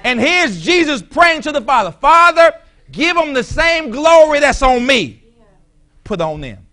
And 0.02 0.18
here's 0.18 0.60
Jesus 0.60 1.02
praying 1.02 1.42
to 1.42 1.52
the 1.52 1.60
Father 1.60 1.92
Father, 1.92 2.54
give 2.90 3.16
them 3.16 3.32
the 3.32 3.44
same 3.44 3.90
glory 3.90 4.40
that's 4.40 4.62
on 4.62 4.86
me. 4.86 5.22
Put 6.04 6.20
on 6.20 6.40
them. 6.40 6.66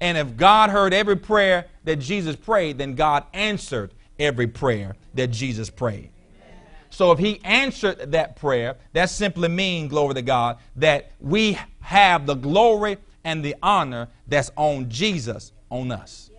And 0.00 0.18
if 0.18 0.36
God 0.36 0.70
heard 0.70 0.92
every 0.92 1.16
prayer 1.16 1.66
that 1.84 1.96
Jesus 1.96 2.36
prayed, 2.36 2.78
then 2.78 2.94
God 2.94 3.24
answered 3.32 3.92
every 4.18 4.46
prayer 4.46 4.94
that 5.14 5.28
Jesus 5.28 5.70
prayed. 5.70 6.10
So 6.96 7.12
if 7.12 7.18
he 7.18 7.42
answered 7.44 8.12
that 8.12 8.36
prayer, 8.36 8.78
that 8.94 9.10
simply 9.10 9.50
means, 9.50 9.90
glory 9.90 10.14
to 10.14 10.22
God, 10.22 10.56
that 10.76 11.12
we 11.20 11.58
have 11.82 12.24
the 12.24 12.32
glory 12.32 12.96
and 13.22 13.44
the 13.44 13.54
honor 13.62 14.08
that's 14.26 14.50
on 14.56 14.88
Jesus 14.88 15.52
on 15.68 15.92
us. 15.92 16.30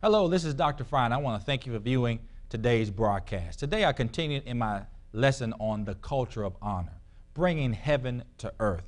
Hello, 0.00 0.28
this 0.28 0.46
is 0.46 0.54
Dr. 0.54 0.82
Fry, 0.82 1.04
and 1.04 1.12
I 1.12 1.18
want 1.18 1.38
to 1.38 1.44
thank 1.44 1.66
you 1.66 1.74
for 1.74 1.78
viewing 1.78 2.20
today's 2.48 2.90
broadcast. 2.90 3.58
Today 3.58 3.84
I 3.84 3.92
continue 3.92 4.40
in 4.46 4.56
my 4.56 4.84
lesson 5.12 5.52
on 5.60 5.84
the 5.84 5.96
culture 5.96 6.42
of 6.42 6.56
honor, 6.62 7.02
bringing 7.34 7.74
heaven 7.74 8.24
to 8.38 8.50
earth. 8.60 8.84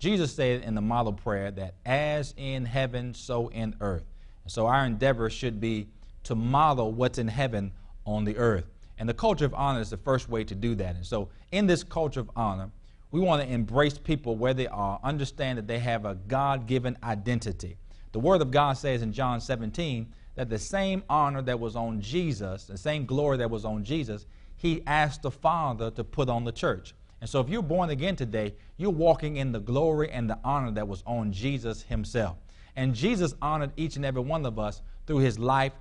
Jesus 0.00 0.34
said 0.34 0.64
in 0.64 0.74
the 0.74 0.80
model 0.80 1.12
prayer 1.12 1.52
that 1.52 1.76
as 1.86 2.34
in 2.36 2.64
heaven, 2.64 3.14
so 3.14 3.46
in 3.46 3.76
earth. 3.80 4.06
So 4.48 4.66
our 4.66 4.84
endeavor 4.84 5.30
should 5.30 5.60
be 5.60 5.86
to 6.24 6.34
model 6.34 6.92
what's 6.92 7.18
in 7.18 7.28
heaven 7.28 7.72
on 8.06 8.24
the 8.24 8.36
earth. 8.36 8.66
And 8.98 9.08
the 9.08 9.14
culture 9.14 9.44
of 9.44 9.54
honor 9.54 9.80
is 9.80 9.90
the 9.90 9.96
first 9.96 10.28
way 10.28 10.44
to 10.44 10.54
do 10.54 10.74
that. 10.76 10.96
And 10.96 11.06
so 11.06 11.28
in 11.52 11.66
this 11.66 11.82
culture 11.82 12.20
of 12.20 12.30
honor, 12.36 12.70
we 13.10 13.20
want 13.20 13.42
to 13.42 13.52
embrace 13.52 13.98
people 13.98 14.36
where 14.36 14.54
they 14.54 14.68
are, 14.68 15.00
understand 15.02 15.58
that 15.58 15.66
they 15.66 15.78
have 15.78 16.04
a 16.04 16.14
God 16.14 16.66
given 16.66 16.96
identity. 17.02 17.76
The 18.12 18.20
Word 18.20 18.42
of 18.42 18.50
God 18.50 18.74
says 18.74 19.02
in 19.02 19.12
John 19.12 19.40
17 19.40 20.12
that 20.36 20.48
the 20.48 20.58
same 20.58 21.02
honor 21.08 21.42
that 21.42 21.58
was 21.58 21.76
on 21.76 22.00
Jesus, 22.00 22.64
the 22.64 22.78
same 22.78 23.06
glory 23.06 23.38
that 23.38 23.50
was 23.50 23.64
on 23.64 23.84
Jesus, 23.84 24.26
He 24.56 24.82
asked 24.86 25.22
the 25.22 25.30
Father 25.30 25.90
to 25.92 26.04
put 26.04 26.28
on 26.28 26.44
the 26.44 26.52
church. 26.52 26.94
And 27.20 27.28
so 27.28 27.40
if 27.40 27.48
you're 27.48 27.62
born 27.62 27.90
again 27.90 28.16
today, 28.16 28.54
you're 28.76 28.90
walking 28.90 29.36
in 29.36 29.52
the 29.52 29.60
glory 29.60 30.10
and 30.10 30.28
the 30.28 30.38
honor 30.42 30.70
that 30.72 30.88
was 30.88 31.02
on 31.06 31.32
Jesus 31.32 31.82
himself. 31.82 32.36
And 32.76 32.94
Jesus 32.94 33.34
honored 33.42 33.72
each 33.76 33.96
and 33.96 34.04
every 34.04 34.22
one 34.22 34.46
of 34.46 34.58
us 34.58 34.80
through 35.06 35.18
his 35.18 35.38
life, 35.38 35.72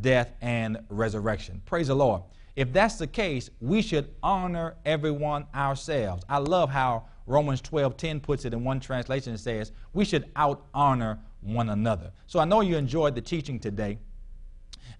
death, 0.00 0.32
and 0.40 0.78
resurrection. 0.88 1.62
Praise 1.64 1.88
the 1.88 1.94
Lord. 1.94 2.22
If 2.56 2.72
that's 2.72 2.96
the 2.96 3.06
case, 3.06 3.50
we 3.60 3.82
should 3.82 4.14
honor 4.22 4.76
everyone 4.84 5.46
ourselves. 5.54 6.24
I 6.28 6.38
love 6.38 6.70
how 6.70 7.04
Romans 7.26 7.60
12:10 7.62 8.20
puts 8.20 8.44
it 8.44 8.52
in 8.52 8.64
one 8.64 8.80
translation. 8.80 9.34
It 9.34 9.38
says, 9.38 9.72
we 9.92 10.04
should 10.04 10.30
out 10.34 10.66
honor 10.74 11.20
one 11.40 11.68
another. 11.68 12.10
So 12.26 12.40
I 12.40 12.44
know 12.44 12.60
you 12.60 12.76
enjoyed 12.76 13.14
the 13.14 13.20
teaching 13.20 13.60
today. 13.60 13.98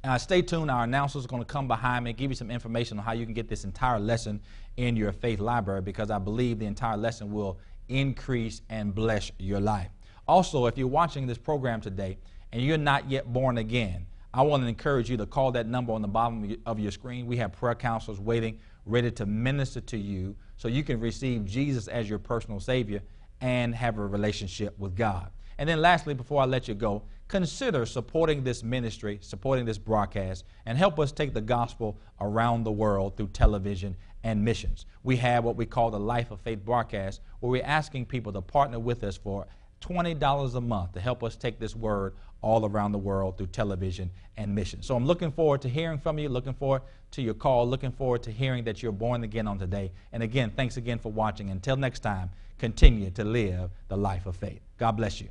Uh, 0.05 0.17
stay 0.17 0.43
tuned. 0.43 0.71
Our 0.71 0.85
announcer 0.85 1.19
is 1.19 1.27
going 1.27 1.43
to 1.43 1.47
come 1.47 1.67
behind 1.67 2.05
me 2.05 2.11
and 2.11 2.19
give 2.19 2.31
you 2.31 2.37
some 2.37 2.51
information 2.51 2.99
on 2.99 3.05
how 3.05 3.13
you 3.13 3.25
can 3.25 3.35
get 3.35 3.49
this 3.49 3.65
entire 3.65 3.99
lesson 3.99 4.41
in 4.77 4.95
your 4.95 5.13
faith 5.13 5.41
library 5.41 5.83
because 5.83 6.11
I 6.11 6.19
believe 6.19 6.61
the 6.61 6.67
entire 6.67 6.97
lesson 6.97 7.33
will 7.33 7.59
increase 7.89 8.63
and 8.69 8.95
bless 8.95 9.33
your 9.39 9.59
life. 9.59 9.91
Also, 10.29 10.67
if 10.67 10.79
you're 10.79 10.87
watching 10.87 11.27
this 11.27 11.39
program 11.39 11.81
today 11.81 12.19
and 12.53 12.63
you're 12.63 12.79
not 12.79 13.11
yet 13.11 13.33
born 13.33 13.59
again, 13.59 14.07
I 14.33 14.43
want 14.43 14.63
to 14.63 14.69
encourage 14.69 15.09
you 15.09 15.17
to 15.17 15.27
call 15.27 15.53
that 15.53 15.67
number 15.67 15.93
on 15.93 16.03
the 16.03 16.09
bottom 16.09 16.57
of 16.67 16.79
your 16.79 16.91
screen. 16.91 17.27
We 17.27 17.39
have 17.39 17.53
prayer 17.53 17.75
counselors 17.75 18.21
waiting, 18.21 18.59
ready 18.85 19.11
to 19.13 19.27
minister 19.27 19.81
to 19.81 19.97
you 19.97 20.37
so 20.57 20.69
you 20.69 20.85
can 20.85 21.01
receive 21.01 21.47
Jesus 21.47 21.89
as 21.89 22.09
your 22.09 22.19
personal 22.19 22.61
Savior 22.61 23.01
and 23.41 23.75
have 23.75 23.99
a 23.99 24.07
relationship 24.07 24.79
with 24.79 24.95
God. 24.95 25.31
And 25.57 25.69
then, 25.69 25.81
lastly, 25.81 26.15
before 26.15 26.43
I 26.43 26.45
let 26.45 26.69
you 26.69 26.75
go, 26.75 27.05
consider 27.27 27.87
supporting 27.87 28.45
this 28.45 28.63
ministry, 28.63 29.19
supporting 29.23 29.65
this 29.65 29.79
broadcast, 29.79 30.45
and 30.67 30.77
help 30.77 31.01
us 31.01 31.11
take 31.11 31.35
the 31.35 31.41
gospel 31.41 31.99
around 32.21 32.65
the 32.65 32.73
world 32.73 33.17
through 33.17 33.29
television 33.29 33.97
and 34.25 34.45
missions. 34.45 34.87
We 35.03 35.17
have 35.17 35.45
what 35.45 35.57
we 35.57 35.67
call 35.67 35.91
the 35.91 35.99
Life 35.99 36.31
of 36.31 36.41
Faith 36.41 36.65
broadcast, 36.65 37.21
where 37.41 37.51
we're 37.51 37.65
asking 37.65 38.07
people 38.07 38.33
to 38.35 38.43
partner 38.43 38.79
with 38.79 39.03
us 39.05 39.17
for 39.17 39.47
$20 39.81 40.55
a 40.55 40.61
month 40.61 40.93
to 40.93 41.01
help 41.01 41.23
us 41.23 41.37
take 41.37 41.59
this 41.59 41.75
word 41.75 42.15
all 42.41 42.65
around 42.65 42.93
the 42.93 42.99
world 42.99 43.37
through 43.37 43.49
television 43.49 44.11
and 44.37 44.55
mission. 44.55 44.83
So 44.83 44.95
I'm 44.95 45.07
looking 45.07 45.33
forward 45.33 45.63
to 45.63 45.69
hearing 45.69 45.99
from 45.99 46.19
you, 46.19 46.29
looking 46.29 46.55
forward 46.55 46.83
to 47.13 47.23
your 47.23 47.35
call, 47.35 47.69
looking 47.69 47.93
forward 47.93 48.23
to 48.25 48.31
hearing 48.31 48.65
that 48.65 48.83
you're 48.83 48.93
born 48.93 49.25
again 49.25 49.47
on 49.49 49.59
today. 49.59 49.91
And 50.13 50.23
again, 50.23 50.53
thanks 50.55 50.77
again 50.77 50.99
for 50.99 51.11
watching. 51.11 51.51
Until 51.51 51.77
next 51.77 52.01
time, 52.01 52.31
continue 52.59 53.11
to 53.11 53.25
live 53.25 53.71
the 53.89 53.97
life 53.97 54.27
of 54.27 54.37
faith. 54.37 54.61
God 54.79 54.93
bless 54.93 55.21
you. 55.21 55.29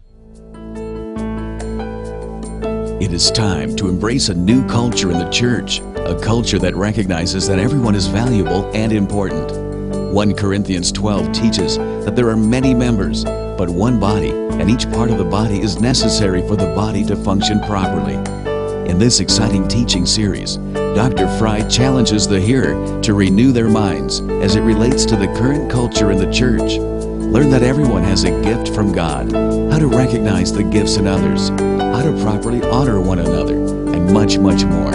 It 2.99 3.13
is 3.13 3.29
time 3.29 3.75
to 3.75 3.89
embrace 3.89 4.29
a 4.29 4.33
new 4.33 4.67
culture 4.67 5.12
in 5.12 5.19
the 5.19 5.29
church, 5.29 5.79
a 5.79 6.19
culture 6.19 6.57
that 6.60 6.75
recognizes 6.75 7.47
that 7.47 7.60
everyone 7.60 7.93
is 7.95 8.07
valuable 8.07 8.69
and 8.73 8.91
important. 8.91 9.51
1 10.13 10.33
Corinthians 10.33 10.91
12 10.91 11.31
teaches 11.31 11.77
that 11.77 12.15
there 12.15 12.27
are 12.27 12.36
many 12.36 12.73
members, 12.73 13.23
but 13.57 13.69
one 13.69 13.99
body, 13.99 14.29
and 14.29 14.69
each 14.69 14.89
part 14.91 15.09
of 15.09 15.17
the 15.17 15.25
body 15.25 15.59
is 15.59 15.81
necessary 15.81 16.41
for 16.47 16.55
the 16.55 16.73
body 16.75 17.03
to 17.05 17.15
function 17.15 17.59
properly. 17.61 18.13
In 18.87 18.99
this 18.99 19.19
exciting 19.19 19.67
teaching 19.67 20.05
series, 20.05 20.57
Dr. 20.95 21.27
Fry 21.37 21.67
challenges 21.67 22.27
the 22.27 22.39
hearer 22.39 23.01
to 23.01 23.13
renew 23.15 23.51
their 23.51 23.67
minds 23.67 24.21
as 24.43 24.55
it 24.55 24.61
relates 24.61 25.05
to 25.05 25.15
the 25.15 25.27
current 25.39 25.71
culture 25.71 26.11
in 26.11 26.19
the 26.19 26.31
church. 26.31 26.77
Learn 26.77 27.49
that 27.49 27.63
everyone 27.63 28.03
has 28.03 28.23
a 28.23 28.41
gift 28.43 28.73
from 28.73 28.93
God, 28.93 29.31
how 29.33 29.79
to 29.79 29.87
recognize 29.87 30.53
the 30.53 30.63
gifts 30.63 30.97
in 30.97 31.07
others, 31.07 31.49
how 31.49 32.03
to 32.03 32.17
properly 32.23 32.61
honor 32.69 33.01
one 33.01 33.19
another, 33.19 33.55
and 33.55 34.13
much, 34.13 34.37
much 34.37 34.63
more. 34.65 34.93